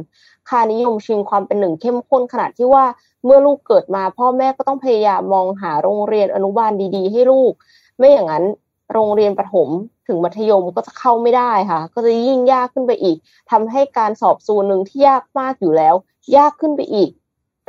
[0.49, 2.85] ค่านิยมชิงความเป็นหนึ่งเข้มข้นขนาดที่ว่า
[3.25, 7.51] เมื่อลูกเกิดมา พ่อแม่ก็ต้องพยายามมองหาโรงเรียนอนุบาลดี ๆ ให้ลูก
[7.97, 8.45] ไม่อย่างนั้น
[8.93, 9.69] โรงเรียนประถม
[10.07, 13.17] ถึงมัธยมก็จะเข้าไม่ได้ค่ะ ก็จะยิ่งยากขึ้นไปอีก
[13.51, 15.95] ทำให้การสอบสูนหนึ่งที่ยากมากอยู่แล้ว
[16.35, 17.09] ยากขึ้นไปอีก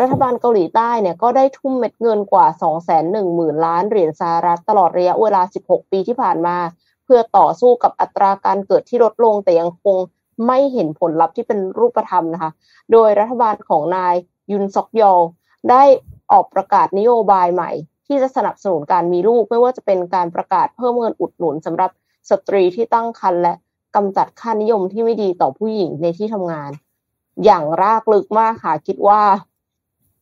[0.01, 6.57] รัฐบาลเกาหลีใต้เนี่ยก็ได้ทุ่มเม็ดเงินกว่า 2 1 0 0 0 0 ล้านเหรียญสหรัฐตลอดระยะเวลา 16 ปีที่ผ่านมา
[7.05, 9.97] เพื่อต่อสู้กับอัตราการเกิดที่ลดลงแต่ยังคง
[10.47, 12.51] ไม่เห็นผลลัพธ์ที่เป็นรูปธรรมนะคะ
[12.93, 14.14] โดยรัฐบาลของนาย
[14.53, 15.21] ยุนซอกยอล
[15.71, 15.83] ได้
[16.33, 17.71] ออกประกาศนโยบายใหม่
[18.13, 21.91] ที่จะสนับสนุนการมีลูก ไม่ว่าจะเป็นการประกาศเพิ่มเงินอุดหนุนสำหรับ
[22.31, 23.55] สตรีที่ตั้งครรภ์และ
[23.97, 26.71] กำจัดค่านิยมที่ไม่ดีต่อผู้หญิงในที่ทำงาน
[27.45, 29.21] อย่างรากลึกมากค่ะคิดว่า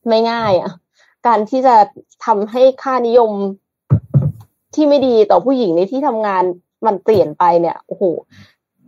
[0.08, 0.72] ไม่ง่ายอะ
[1.26, 1.76] การที่จะ
[2.26, 3.32] ทำให้ค่านิยม
[4.74, 6.44] ที่ไม่ดีต่อผู้หญิงในที่ทำงาน
[6.86, 8.04] มันเปลี่ยนไปเนี่ยโอ้โห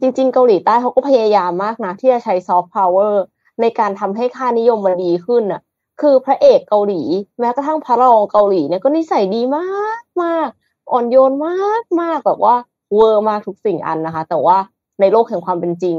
[0.01, 3.23] จริง ๆ เกาหลีใต้เขาก็พยายามมากนะที่จะใช้ซอฟต์พาวเวอร์
[3.61, 5.61] ในการทำให้ค่านิยมมันดีขึ้นอะ
[6.01, 7.03] คือพระเอกเกาหลี
[7.41, 10.49] แม้กระทั่งพระรองเกาหลีเนี่ยก็นิสัยดีมากมาก
[10.93, 12.55] อ่อนโยนมากมากแบบว่า
[12.95, 14.57] เวอร์มากทุกสิ่งอันนะคะ แต่ว่า
[15.01, 15.97] ในโลกแห่งความเป็นจริง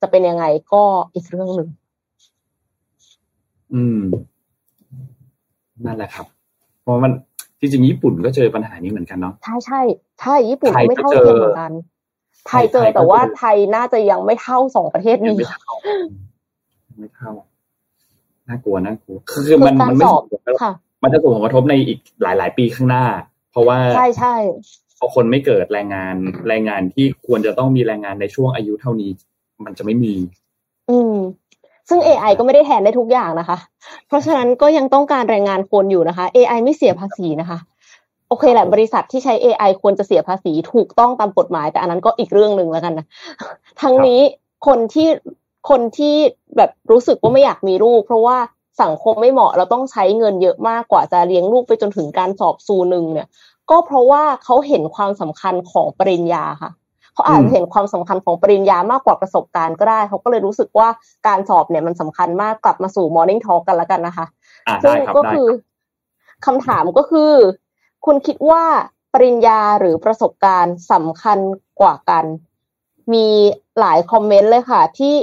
[0.00, 0.82] จะเป็นยังไงก็
[1.14, 1.68] อีกเรื่องหนึ่ง
[3.74, 4.00] อืม
[5.86, 6.26] นั่นแหละครับ
[6.82, 7.12] เพราะมัน
[7.60, 9.80] จริงๆญี่ปุ่นก็เจอปัญหานี้เหมือนกันเนาะใช่ใช่
[10.20, 11.72] ใช่ญี่ปุ่นไทยไม่ก็เท่าเจอเทียมเหมือนกัน
[12.46, 15.74] ไทยเจอไทยก็แต่ว่าเจอไทยน่าจะยังไม่เท่าสองประเทศยังนี้ไม่เท่า
[16.98, 17.32] ไม่เท่า
[18.48, 20.72] น่ากลัวน่ากลัวคือคือมันคือการมันไม่สอบส่งผลกระทบค่ะ
[21.02, 23.04] มันจะส่งผลกระทบในอีกหลาย ๆ ปีข้างหน้า
[23.50, 24.34] เพราะว่าใช่ใช่
[24.98, 26.16] พอคนไม่เกิดแรงงาน
[26.48, 29.10] แรงงานที่ควรจะต้องมีแรงงานในช่วงอายุเท่านี้
[29.64, 30.14] มันจะไม่มี
[30.90, 31.16] อืม
[31.88, 33.58] ซึ่ง AI ก็ไม่ได้แทนได้ทุกอย่างนะคะ
[34.08, 37.58] เพราะฉะนั้นก็ยังต้องการแรงงานคนอยู่นะคะ AI ไม่เสียภาษีนะคะ
[38.28, 43.06] โอเคแหละบริษัทที่ใช้ AI ควรจะเสียภาษีถูกต้องตามกฎหมาย แต่อันนั้นก็อีกเรื่องหนึ่งแล้วกันนะ
[43.82, 44.20] ทั้งนี้
[44.66, 45.08] คนที่
[45.68, 46.16] คนที่
[46.56, 48.36] แบบรู้สึกว่าไม่อยากมีลูก เพราะว่า
[48.82, 53.28] สังคมไม่เหมาะเราต้องใช้เงินเยอะมากกว่าจะเลี้ยงลูกไปจนถึงการสอบซูหนึ่งเนี่ย
[53.70, 56.70] ก็เพราะว่าเขาเห็นความสำคัญของปริญญาค่ะ
[57.14, 60.88] เขาอาจจะเห็นความสำคัญของปริญญามากกว่าประสบการณ์ก็ได้เขาก็เลยรู้สึกว่า
[61.26, 64.26] การสอบเนี่ยมันสำคัญมากกลับมาสู่ morning talk กันแล้วกันนะคะ
[64.66, 65.56] อ่าซึ่ได้งครับก็ได้คือครั
[66.42, 67.32] บคำถามก็คือ
[68.06, 68.64] คุณคิดว่า
[69.14, 71.38] ปริญญาหรือประสบการณ์สำคัญ
[71.80, 72.24] กว่ากัน
[73.12, 73.26] มี
[73.80, 75.14] หลายคอมเมนต์เลยค่ะ ที่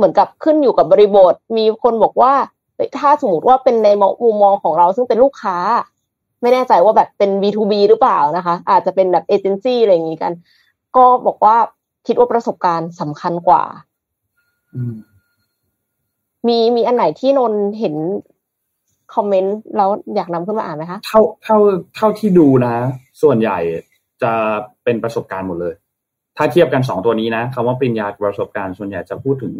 [0.00, 2.32] เหมือนกับขึ้นอยู่กับบริบท มีคนบอกว่า
[2.74, 3.88] เฮ้ยถ้าสมมติว่าเป็นใน
[4.22, 5.56] มุมมองของเราซึ่งเป็นลูกค้า
[6.42, 10.32] ไม่แน่ใจว่าแบบเป็น B2B หรือเปล่านะคะ อาจจะเป็นแบบเอเจนซี่อะไรอย่างนี้กัน
[10.96, 11.56] ก็บอกว่า
[12.06, 13.62] คิดว่าประสบการณ์สำคัญกว่า
[14.74, 14.94] อืม
[16.48, 17.94] มีมีอันไหนที่นนท์เห็น
[19.14, 21.56] คอมเมนต์แล้วอยากนำขึ้นมาอ่านไหมคะ เท่าเท่า
[21.96, 22.74] เท่าที่ดูนะ
[23.22, 23.58] ส่วนใหญ่
[24.22, 24.32] จะ
[24.84, 25.74] เป็นประสบการณ์หมดเลย
[26.42, 29.54] ถ้าเทียบกันสองตัวนี้นะคำว่าปริญญากับประสบการณ์ส่วนใหญ่จะพูดถึง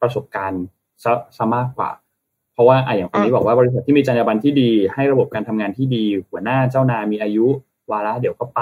[0.00, 0.62] ประสบการณ์
[1.04, 1.90] ซะซะมากกว่า
[2.54, 7.46] เพราะว่าไอะอย่างคนนี้บอกว่าบริษัทที่มีจรรยาบรรณที่ดี ให้ระบบการทำงานที่ดี หัวหน้าเจ้านายมีอายุ
[7.90, 8.60] วาระเดี๋ยวก็ไป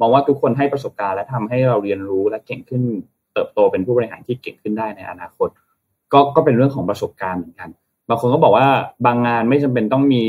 [0.00, 2.82] มองว่าทุกคนให้ประสบการณ์และทำให้เราเรียนรู้และเก่งขึ้น
[3.32, 5.48] เติบโตเป็นผู้บริหารที่เก่งขึ้นได้ในอนาคต
[6.12, 7.68] ก็ก็เป็นเรื่องของประสบการณ์เหมือนกัน
[8.08, 8.68] บางคนก็บอกว่า
[9.06, 10.24] บางงานไม่จำเป็นต้องมี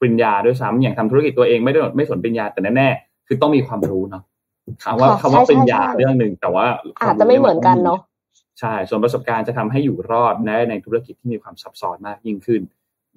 [0.00, 4.22] ปริญญาด้วยซ้ำอย่างทำธุรกิจตัวเองไม่ได้ไม่สนปริญญาแต่แน่ๆคือต้องมีความรู้เนาะ
[4.84, 6.66] คำว่าค่ะคำว่าใช่ปริญญาใช่ใช่เรื่องหนึ่งแต่ว่า
[7.00, 7.98] อาจจะไม่เหมือนกันเนาะ
[8.60, 12.62] ใช่ ส่วนประสบการณ์จะทำให้อยู่รอดได้ในธุรกิจที่มีความซับซ้อนมากยิ่งขึ้น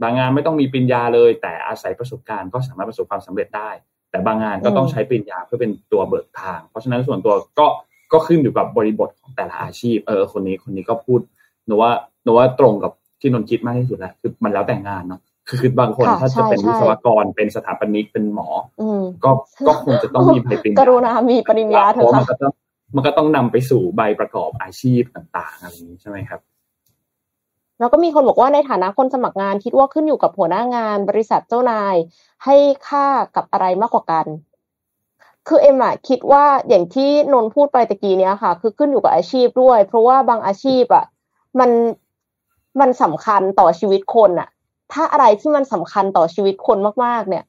[0.01, 3.69] บางงานไม่ต้องมีปริญญาเลย แต่อาศัยประสบการณ์ก็สามารถประสบความสำเร็จได้
[4.11, 7.67] แต่บางงานก็ต้องใช้ปริญญาเพื่อเป็นตัวเบิกทาง เพราะฉะนั้นส่วนตัวก็
[8.13, 11.19] ก็ขึ้นอยู่กับบริบทของแต่ละอาชีพ เออ คนนี้คนนี้ก็พูด
[11.67, 11.91] หนูว่า
[12.23, 12.91] หนูว่าตรงกับ
[13.21, 18.47] ที่นนท์คิดมากที่สุดแล้วคือมันแล้วแต่งานเนาะ คือบางคนค่ะถ้าจะเป็นใช่วิใช่ศวกรเป็นสถาปนิกเป็นหมอ
[18.81, 19.31] อืมก็
[19.67, 22.53] ก็คงจะต้องมีใบปริญกญารุณามีปริญญาเถเพราะอะมันค่ะก็ต้อง
[22.95, 26.39] มันก็ต้องนำไปสู่ใบประกอบอาชีพต่างๆอะไรอย่างนี้ใช่ไหมครับ
[27.79, 31.95] แล้วก็มีคนบอกว่าในฐานะคนสมัครงานคิดว่าขึ้นอยู่กับหัวหน้างานบริษัทเจ้านาย
[32.45, 32.55] ให้
[32.87, 34.25] ค่ากับอะไรมากกว่ากัน
[35.47, 41.05] คือเอ็มอะคิดว่าอย่างที่นนท์พูดไปตะกี้เนี้ยค่ะ คือขึ้นอยู่กับอาชีพด้วย เพราะว่าบางอาชีพอะ
[41.59, 41.69] มัน
[42.79, 44.49] มันสำคัญต่อชีวิตคนอะ
[44.93, 47.43] ถ้าอะไรที่มันสำคัญต่อชีวิตคนมากๆ เนี่ย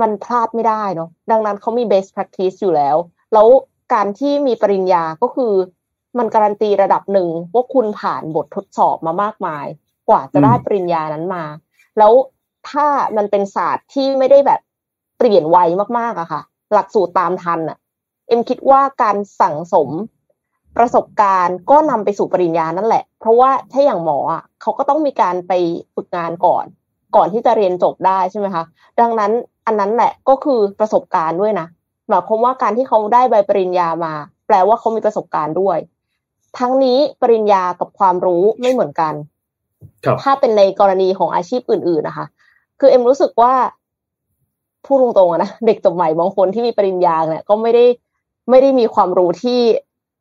[0.00, 2.96] มันพลาดไม่ได้เนาะดังนั้นเขามี best practice อยู่แล้ว
[3.32, 3.46] แล้ว
[3.94, 5.52] การที่มีปริญญาก็คือ
[6.18, 9.66] มันการันตีระดับหนึ่งว่าคุณผ่านบททดสอบมามากมาย
[10.08, 11.44] กว่าจะได้ปริญญานั้นมา
[11.98, 12.12] แล้ว
[12.70, 12.86] ถ้า
[13.16, 14.60] มันเป็นศาสตร์ที่ไม่ได้แบบ
[15.18, 15.58] เปลี่ยนไว
[15.98, 17.78] มากๆอะค่ะ หลักสูตรตามทันอะ
[18.28, 19.88] เอ็มคิดว่าการสั่งสม
[20.76, 25.52] ประสบการณ์ก็นำไปสู่ปริญญานั่นแหละ เพราะว่าถ้าอย่างหมออะเขาก็ต้องมีการไป
[25.94, 26.64] ฝึกงานก่อน
[27.16, 28.64] ก่อนที่จะเรียนจบได้ใช่ไหมคะ
[29.00, 29.32] ดังนั้น
[29.66, 31.66] อันนั้นแหละก็คือประสบการณ์ด้วยนะ
[32.08, 34.12] หมายความว่าการที่เขาได้ใบปริญญามา
[34.46, 35.78] แปลว่าเขามีประสบการณ์ด้วย
[36.58, 39.14] ทั้งนี้ปริญญากับความรู้ไม่เหมือนกัน
[40.04, 42.26] ครับถ้าเป็นในกรณีของอาชีพอื่น ๆนะคะ
[42.80, 43.52] คือเอ็มรู้สึกว่า
[44.84, 47.84] พูดตรงๆอะนะเด็กจบใหม่บางคนที่มีปริญญาเนี่ยก็ไม่ได้
[48.50, 49.60] ไม่ได้มีความรู้ที่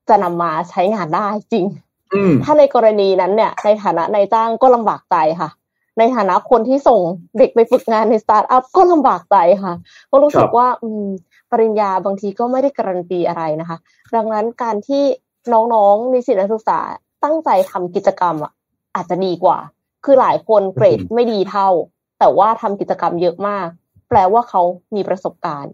[0.10, 1.66] จะนำมาใช้งานได้จริง
[2.14, 5.50] อืมถ้าในกรณีนั้นเนี่ย ในฐานะนายจ้างก็ลำบากใจค่ะ
[5.98, 7.02] ในฐานะคนที่ส่ง
[7.38, 9.74] เด็กไปฝึกงานในสตาร์ทอัพก็ลำบากใจค่ะ
[10.12, 11.06] ก็รู้สึคกรับว่าอืม
[11.52, 13.78] ปริญญาบางทีก็ไม่ได้การันตีอะไรนะคะ
[14.16, 15.04] ดังนั้นการที่
[15.54, 16.80] น้องๆนิสิตนักศึกษา
[17.24, 18.52] ตั้งใจทำกิจกรรมอะ
[18.96, 19.58] อาจจะดีกว่า
[20.06, 21.70] คือหลายคนเกรดไม่ดีเท่า
[22.20, 23.68] แต่ว่าทำกิจกรรมเยอะมาก
[24.10, 24.62] แปลว่าเขา
[24.96, 25.74] มีประสบการณ์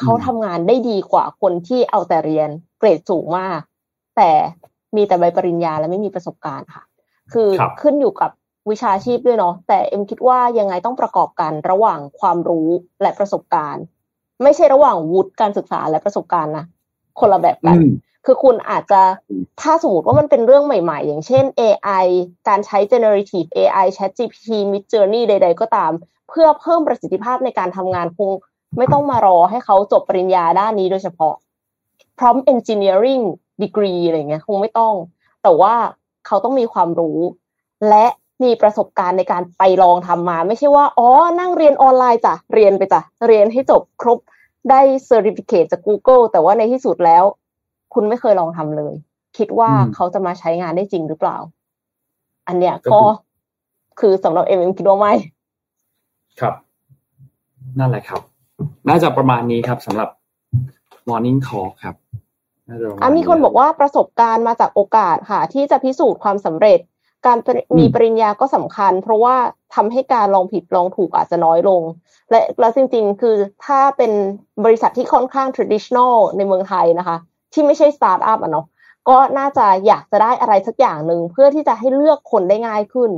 [0.00, 2.48] เขาทำงานได้ดีกว่าคนที่เอาแต่เรียน
[2.78, 3.60] เกรดสูงมาก
[4.16, 4.30] แต่
[4.96, 6.84] มีแต่ใบปริญญาและไม่มีประสบการณ์ค่ะ
[7.32, 8.30] คือครับขึ้นอยู่กับ
[8.70, 12.68] วิชาชีพด้วยเนาะแต่เอ็มคิดว่ายังไงต้องประกอบกันระหว่างความรู้
[13.02, 13.84] และประสบการณ์
[14.42, 16.64] ไม่ใช่ระหว่างวุฒิการศึกษาและประสบการณ์นะ
[17.18, 17.90] คนละแบบกัอืนม
[18.26, 22.06] คือคุณอาจจะอืมถ้าสมมติว่ามันเป็นเรื่องใหม่ๆ อย่างเช่น AI
[22.48, 25.92] การใช้ generative AI ChatGPT Mid Journey ใด ๆ ก็ตาม
[26.28, 28.30] เพื่อเพิ่มประสิทธิภาพในการทำงานคง
[28.78, 31.34] ไม่ต้องมารอให้เขาจบปริญญาด้านนี้โดยเฉพาะ
[32.18, 33.24] prompt engineering
[33.62, 34.94] degree อะไรเงี้ยคงไม่ต้อง
[35.42, 35.74] แต่ว่า
[36.26, 37.18] เขาต้องมีความรู้
[37.88, 38.06] และ
[38.42, 41.08] มีประสบการณ์ในการไปลองทำมา ไม่ใช่ว่าอ๋อ
[41.38, 44.18] นั่งเรียนออนไลน์จ้ะเรียนไปจ้ะเรียนให้จบครบ
[44.70, 47.24] ได้ certificate จาก Google แต่ว่าในที่สุดแล้ว
[47.94, 48.94] คุณไม่เคยลองทำเลย
[49.38, 51.38] คิดว่าอืมเขาจะมาใช้งานได้จริงหรือเปล่า
[52.48, 53.00] อันเนี้ยก็ก็
[54.00, 55.12] คือคือสำหรับเอ็มเอ็มคิดว่าไม่
[56.40, 56.54] ครับ
[57.78, 58.20] นั่นแหละครับ
[58.88, 60.08] น่าจะประมาณนี้ครับสำหรับ
[61.08, 61.96] Morning Talk ครับ
[62.68, 66.78] น่าจะประมาณอะมีคนบอกว่าประสบการณ์มาจากโอกาสค่ะ ที่จะพิสูจน์ความสำเร็จ
[67.26, 69.36] การปริมีปริญญาก็สำคัญ เพราะว่า
[69.74, 71.82] ทำให้การลองผิดลองถูกอาจจะน้อยลง
[72.30, 74.12] และแล้วจริงๆ คือถ้าเป็น
[74.64, 77.16] บริษัทที่ค่อนข้าง traditional ในเมืองไทยนะคะ
[77.52, 78.66] ที่ไม่ใช่สตาร์ทอัพอะเนาะ
[79.08, 83.10] ก็น่าจะอยากจะได้อะไรสักอย่างหนึ่งเพื่อที่จะให้เลือกคนได้ง่ายขึ้น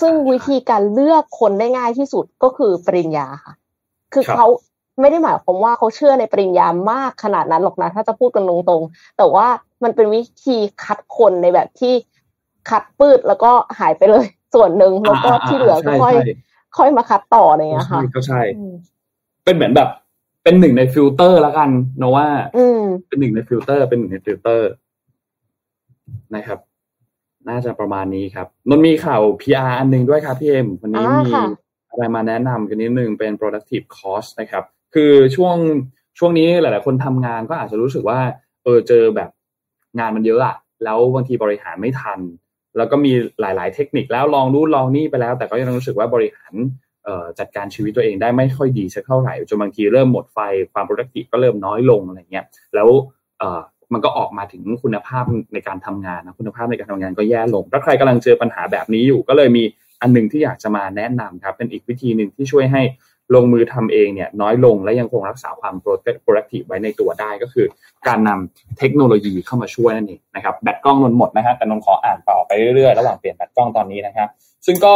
[0.00, 3.54] ซึ่งวิธีการเลือกคนได้ง่ายที่สุดก็คือปริญญาค่ะ
[4.12, 4.46] คือครับเขา
[5.00, 9.46] ไม่ได้หมายความว่าเขาเชื่อในปริญญามากขนาดนั้นหรอกนะ ถ้าจะพูดกันตรงๆ แต่ว่า
[9.82, 11.94] มันเป็นวิธีคัดคนในแบบที่
[12.70, 16.34] คัดปืดแล้วก็หายไปเลย ส่วนหนึ่งแล้วก็อ่าที่เหลือก็ใช่ค่อยใช่
[16.78, 18.72] ค่อยมาคัดต่ออะไรอย่างเงี้ยใช่ค่ะก็ใช่อืม
[19.44, 19.88] เป็นเหมือนแบบ
[20.44, 24.70] เป็นหนึ่งในฟิลเตอร์แล้วกันเนอะว่าอืมเป็นหนึ่งในฟิลเตอร์เป็นหนึ่งในฟิลเตอร์
[26.34, 26.58] นะครับ
[27.48, 31.44] น่าจะประมาณนี้ครับนนท์มีข่าว PR อันหนึ่งด้วยครับพี่เอ็มวันนี้อ่ามีค่ะ
[31.90, 35.56] อะไรมาแนะนำกันนิดนึงเป็น productive course นะครับ คือช่วง
[36.18, 38.18] ช่วงนี้หลาย ๆ คนทำงานก็อาจจะรู้สึกว่า
[38.64, 39.30] เออเจอแบบ
[39.98, 42.18] งานมันเยอะอะแล้วบางทีบริหารไม่ทัน
[42.76, 46.54] แล้วก็มีหลาย ๆ เทคนิคแล้วลองนู่นลองนี่ไปแล้ว แต่ก็ยังรู้สึกว่าบริหาร
[47.38, 50.38] จัดการชีวิตตัวเองได้ไม่ค่อยดีสักเท่าไหร่จนบางทีเริ่มหมดไฟ
[50.72, 52.44] ความ productive ก็เริ่มน้อยลงอะไรเงี้ย
[52.74, 52.88] แล้ว
[53.92, 59.64] มันก็ออกมาถึงคุณภาพในการทำงานนะคุณภาพในการทำงานก็แย่ลง ถ้าใครกำลังเจอปัญหาแบบนี้อยู่ ก็เลยมี
[60.00, 62.82] อันหนึงที่อยากจะมาแนะนำครับ เป็นอีกวิธีหนึ่งที่ช่วยให้
[63.34, 67.66] ลงมือทำเองเนี่ยน้อยลงและยังคงรักษาความ productive ไว้ในตัวได้ก็คือ
[68.08, 74.28] การนำเทคโนโลยีเข้ามาช่วยนั่นเองนะครับแบตกล้องนนหมดนะฮะแต่นนขออ่านต่อไปเรื่อยๆระหว่างเปลี่ยนแบตกล้องตอนนี้นะครับ
[74.66, 74.94] ซึ่งก็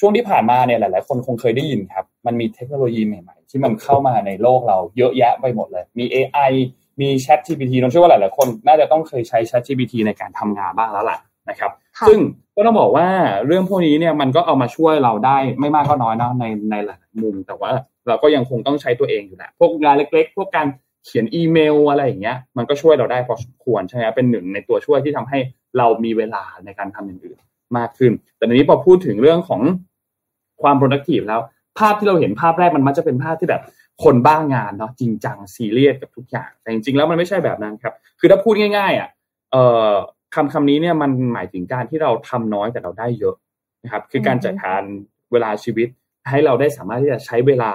[0.00, 6.52] ช่วงที่ผ่านมาเนี่ยหลาย ๆ คนคงเคยได้ยินครับ มันมีเทคโนโลยีใหม่ ๆ ที่มันเข้ามาในโลกเราเยอะแยะไปหมดเลย มี AI
[7.00, 11.18] มี Chat GPT นนเชื่อว่าหลาย ๆ คน น่าจะต้องเคยใช้ Chat GPT ในการทำงานบ้างแล้วล่ะ
[11.48, 12.18] นะครับค่ะซึ่ง
[12.56, 13.08] ก็ต้องบอกว่า
[13.46, 17.70] เรื่องพวกนี้เนี่ยมันก็เอามาช่วยเราได้ไม่มากก็น้อยนะในในหลายๆมุม แต่ว่า
[18.08, 20.66] เราก็ยังคงต้องใช้ตัวเองอยู่แหละพวกงานเล็ก ๆ พวกการ
[21.04, 25.38] เขียนอีเมลอะไรอย่างเงี้ย มันก็ช่วยเราได้พอสมควรใช่ไหมเป็นหนึ่งในตัวช่วยที่ทำให้
[25.78, 27.38] เรามีเวลาในการทำอย่างอื่น
[27.78, 29.60] มากขึ้น แต่ทีนี้พอพูดถึงเรื่องของ
[30.62, 31.40] ความ productive แล้ว
[31.78, 33.62] ภาพที่เราเห็นภาพแรกมันมักจะเป็นภาพที่แบบ
[34.04, 39.08] คนบ้างานเนาะจริงจังซีเรียสกับทุกอย่าง แต่จริงๆแล้วมันไม่ใช่แบบนั้นครับ คือถ้าพูดง่ายๆอะ
[39.52, 39.92] เอ่อ
[40.34, 43.34] คำคำนี้เนี่ยมันหมายถึงการที่เราทำน้อยแต่เราได้เยอะ
[43.82, 44.82] นะครับ คือการจัดการ
[45.32, 45.88] เวลาชีวิต
[46.30, 47.72] ให้เราได้สามารถที่จะใช้เวลา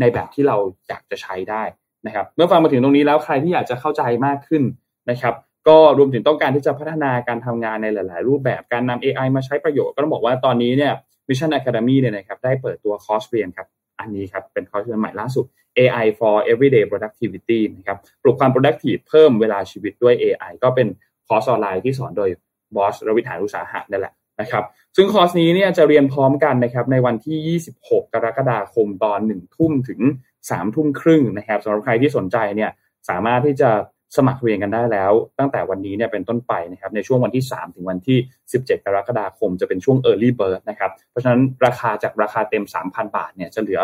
[0.00, 0.56] ในแบบที่เรา
[0.88, 1.62] อยากจะใช้ได้
[2.06, 4.62] นะครับ เมื่อฟังมาถึงตรงนี้แล้วใครที่อยากจะเข้าใจมากขึ้น
[5.10, 5.34] นะครับ
[5.68, 10.92] ก็รวมถึงต้องการที่จะพัฒนาการทำงานในหลาย ๆ รูปแบบการนำ AI มาใช้ประโยชน์ก็ต้องบอกว่าตอนนี้เนี่ย
[11.28, 13.66] Mission Academy เนี่ยนะครับได้เปิดตัวคอร์สเรียนครับ
[14.00, 15.44] อันนี้ครับเป็นคอร์สเรียนใหม่ล่าสุด
[15.78, 20.86] AI for Everyday Productivity นะครับปลุกความ productive เพิ่มเวลาชีวิตด้วย AI ก็เป็น
[21.28, 22.30] คอร์สออนไลน์ที่สอนโดย
[22.76, 24.64] บอสรวิศ หาญอุตสาหะนั่นแหละนะครับ
[24.96, 30.00] ซึ่งคอร์สนี้เนี่ยจะเรียนพร้อมกันนะครับในวันที่ 26 กรกฎาคมตอน 1 ทุ่มถึง
[30.38, 32.70] 3 ทุ่มครึ่งนะครับสำหรับใครที่สนใจเนี่ย
[33.08, 33.70] สามารถที่จะ
[34.16, 38.18] สมัครเรียนกันได้แล้ว ตั้งแต่วันนี้เนี่ยเป็นต้นไปนะครับในช่วงวันที่ 3 ถึงวันที่
[38.52, 43.80] 17 กรกฎาคมจะเป็นช่วง Early Bird นะครับเพราะฉะนั้นราคาจากราคาเต็ม 3,000 บาทเนี่ยจะเหลือ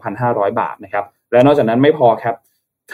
[0.00, 2.34] 2,500 บาทนะครับและนอกจากนั้นไม่พอครับ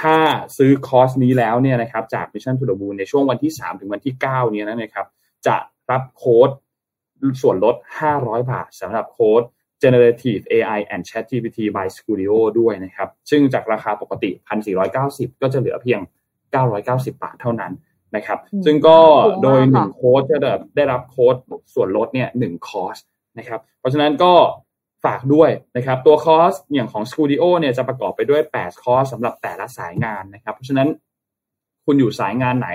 [0.00, 0.16] ถ้า
[0.56, 5.06] ซื้อคอร์สนี้แล้วเนี่ยนะครับจาก Mission to the Moon ในช่วงวันที่ 3 ถึงวันที่ 9 เนี่ยนะครับ
[5.46, 5.56] จะ
[5.90, 6.50] รับโค้ด
[7.42, 7.76] ส่วนลด
[8.12, 9.42] 500 บาทสำหรับโค้ด
[9.82, 14.30] Generative AI and ChatGPT by Studio ด้วยนะครับ ซึ่งจากราคาปกติ
[14.86, 16.00] 1,490 ก็จะเหลือเพียง
[16.56, 17.72] 990 บาทเท่านั้น
[18.16, 18.98] นะครับ ซึ่งก็
[19.42, 20.36] โดย1โค้ดจะ
[20.76, 21.34] ได้รับโค้ด
[21.74, 22.98] ส่วนลดเนี่ย1คอร์ส
[23.38, 24.32] นะครับ เพราะฉะนั้นก็
[25.06, 30.88] ฝากด้วยนะครับตัวคอร์สอย่างของ Studio เนี่ยจะประกอบไปด้วย 8 คอร์สสำหรับแต่ละสายงานนะครับ เพราะฉะนั้น
[31.84, 32.68] คุณอยู่สายงานไหน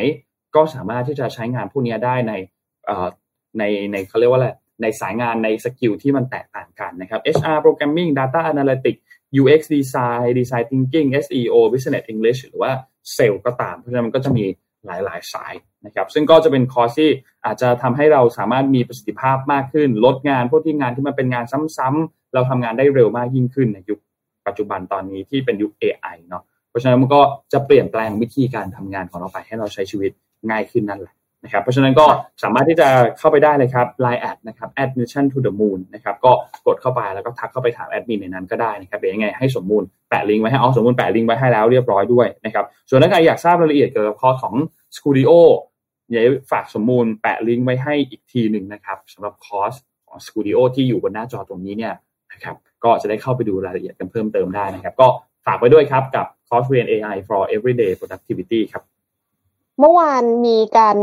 [0.55, 2.34] ก็สามารถที่จะใช้งานพวกนี้ได้ใน
[3.59, 4.49] ในในเขาเรียกว่าอะไร
[4.82, 9.01] ในสายงานใน skill ที่มันแตกต่างกันนะครับ HR Programming Data Analytics
[9.41, 12.71] UX Design Design Thinking SEO Business English หรือว่า
[13.13, 14.45] เซลก็ตาม เพราะฉะนั้นมันก็จะมี
[14.86, 15.53] หลาย ๆ สาย
[15.86, 17.11] นะครับ ซึ่งก็จะเป็นคอร์สที่
[17.45, 21.45] อาจจะทำให้เราสามารถมีประสิทธิภาพมากขึ้น ลดงานพวกที่งานที่มันเป็นงาน
[21.77, 23.99] ซ้ำๆ เราทำงานได้เร็วมากยิ่งขึ้นในยุค
[24.47, 27.21] ปัจจุบันตอนนี้ที่เป็นยุค AI เนาะเพราะฉะนั้นมันก็
[27.53, 30.11] จะเปลี่ยนแปลงวิธีการทำงานของเราไปให้เราใช้ชีวิต
[30.49, 32.05] ง่ายขึ้นนั่นแหละนะครับเพราะฉะนั้นก็
[32.43, 36.32] สามารถที่จะเข้าไปได้เลยครับ Line add นะครับ แอด Mission To The Moon นะครับก็
[36.65, 44.55] กดเข้าไปแล้วก็ทักเข้าไปถามแอดมินในนั้นก็ได้นะครับเดี๋ยวยังไงให้สมมูลแปะลิงก์ไว้ให้เอาสมมูลแปะลิงก์ไว้ให้แล้วเรียบร้อยด้วยนะครับส่วนถ้าใครอยากทราบรายละเอียดเกี่ยวกับคอร์สของ
[44.97, 45.32] Studio
[46.09, 49.73] เดี๋ยวฝากสมมูลแปะลิงก์ไว้ให้อีกทีหนึ่งนะครับสำหรับคอร์ส
[50.07, 51.93] ของ Studio ที่อยู่บนหน้าจอตรงนี้เนี่ย
[52.34, 55.07] นะครับก็จะได้เข้าไปดูรายละเอียดกันเพิ่มเติมได้นะครับ ก็
[55.45, 58.84] ฝากไว้ด้วยครับกับคอร์สเรียน AI for everyday productivity ครับ
[59.79, 60.97] เมื่อวานมีการ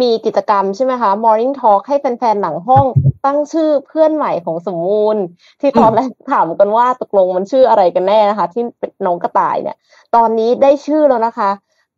[0.00, 2.84] มีกิจกรรมใช่ไหมคะ Morning Talk ให้แฟนๆหลังห้อง
[3.24, 5.16] ตั้งชื่อเพื่อนใหม่ของสมมูล
[5.60, 9.76] ที่ตอนแรกถามกันว่าตกลงมันชื่ออะไรกันแน่นะคะ ที่เป็นน้องกระต่ายเนี่ย
[10.16, 11.50] ตอนนี้ได้ชื่อแล้วนะคะ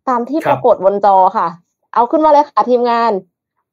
[0.08, 1.48] ตามที่ปรากฏบนจอค่ะ
[1.94, 3.12] เอาขึ้นมาเลยค่ะทีมงาน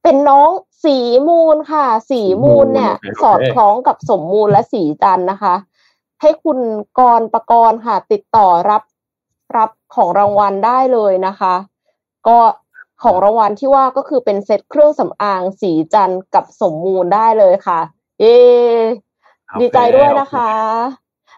[0.07, 0.51] เป็นน้อง
[0.85, 0.97] สี
[1.27, 5.55] มูลค่ะ สีมูลเนี่ย สอดคล้องกับสมมูลและสีจันนะคะ
[6.21, 6.59] ให้คุณ
[6.99, 8.83] กรประกรณ์ค่ะ ติดต่อรับ
[9.57, 11.55] รับของรางวัลได้เลยนะคะ
[12.27, 12.37] ก็
[13.03, 17.79] ของรางวัลที่ว่าก็คือเป็นเซตเครื่องสำอางสีจันกับสมมูลได้เลยค่ะ
[18.19, 18.23] เอ
[19.59, 20.49] ดีใจด้วยนะคะ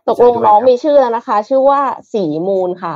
[0.08, 1.82] ตกลงน้องมีชื่อแล้วนะคะ ชื่อว่า
[2.14, 2.96] สีมูลค่ะ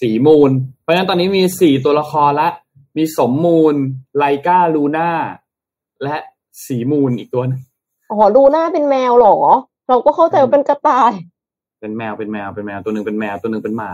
[0.00, 0.50] สีมูล
[0.82, 2.48] เพราะฉะนั้นตอนนี้มีสี่ตัวละครละ
[2.96, 3.74] มีสมมูล
[4.16, 5.10] ไลกาลูน่า
[6.02, 6.16] และ
[6.66, 7.60] สีมูลอีกตัวนึง
[8.10, 9.36] อ๋อลูน่าเป็นแมวหรอ
[9.88, 11.12] เราก็เข้าใจว่าเป็นกระต่าย
[11.80, 13.92] เป็นแมวเป็นแมวเป็นแมวตัวหนึ่งเป็นแมวตัวหนึ่งเป็นหมา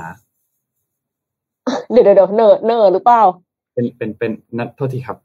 [1.91, 3.23] เดี๋ยวเดี๋ยวเนอเนอหรือเปล่า
[3.75, 5.19] เป็นเป็นเป็นนัดโทษทีครับ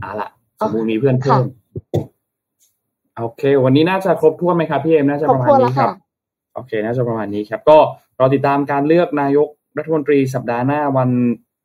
[0.00, 0.28] เอาละ
[0.60, 1.42] สมมูลมีเพื่อนเพิ่ม
[3.22, 5.90] โอเค วันนี้น่าจะครบถ้วนไหมครับพี่เอ็มน่าจะประมาณนี้ครับ
[6.54, 7.78] โอเค น่าจะประมาณนี้ครับ ก็
[8.18, 9.48] รอติดตามการเลือกนายก
[9.78, 11.10] รัฐมนตรีสัปดาห์หน้าวัน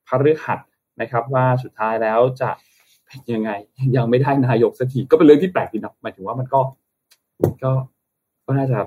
[0.07, 0.59] พฤหัส
[1.01, 2.49] นะครับ ว่าสุดท้ายแล้วจะ
[3.05, 3.51] เป็นยังไง
[3.95, 6.61] ยังไม่ได้นายกสักทีก็เป็นเรื่องที่แปลกดีนะหมายถึงว่ามันก็
[7.63, 7.71] ก็
[8.45, 8.77] ก็น่าจะ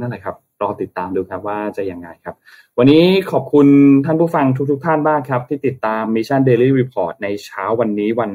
[0.00, 2.34] นั่นแหละครับรอติดตามดูครับว่าจะยังไงครับ
[2.78, 3.66] วันนี้ขอบคุณ
[4.04, 8.30] ท่านผู้ฟังทุกๆทท่านมากครับ ที่ติดตาม Mission Daily Report ในเช้าวันนี้วัน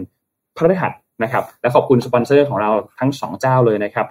[0.58, 4.06] พฤหัสนะครับ และขอบคุณสปอนเซอร์ของเราทั้งสองเจ้าเลยนะครับ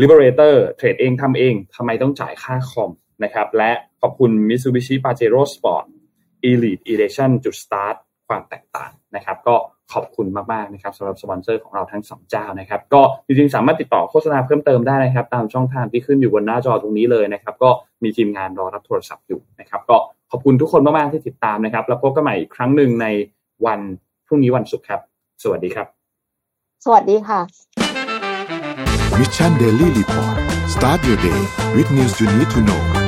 [0.00, 2.90] Liberator เทรดเองทำเองทำไมต้องจ่ายค่าคอม
[3.22, 5.84] นะครับและขอบคุณ Mitsubishi Pajero Sport
[6.48, 7.96] Elite Edition จุด start
[8.28, 9.56] ความแตกต่างนะครับก็
[9.92, 17.70] ขอบคุณมากๆนะครับสำหรับสปอนเซอร์ของเราทั้งสองเจ้านะครับก็จริงๆสามารถติดต่อโฆษณาเพิ่มเติมได้นะครับ ตามช่องทางที่ขึ้นอยู่บนหน้าจอตรงนี้เลยนะครับก็
[18.02, 19.96] มีทีมงานรอรับโทรศัพท์อยู่นะครับก็
[20.30, 23.06] ขอบคุณทุกคนมากๆที่ติดตามนะครับ แล้วพบกันใหม่อีกครั้งหนึ่งใน
[23.66, 23.80] วัน
[24.26, 25.00] พรุ่งนี้วันศุกร์ครับ
[25.42, 25.86] สวัสดีครับ
[26.84, 27.40] สวัสดีค่ะ
[29.18, 30.36] Mission Daily Report
[30.74, 31.40] start your day
[31.74, 33.05] with news you need to know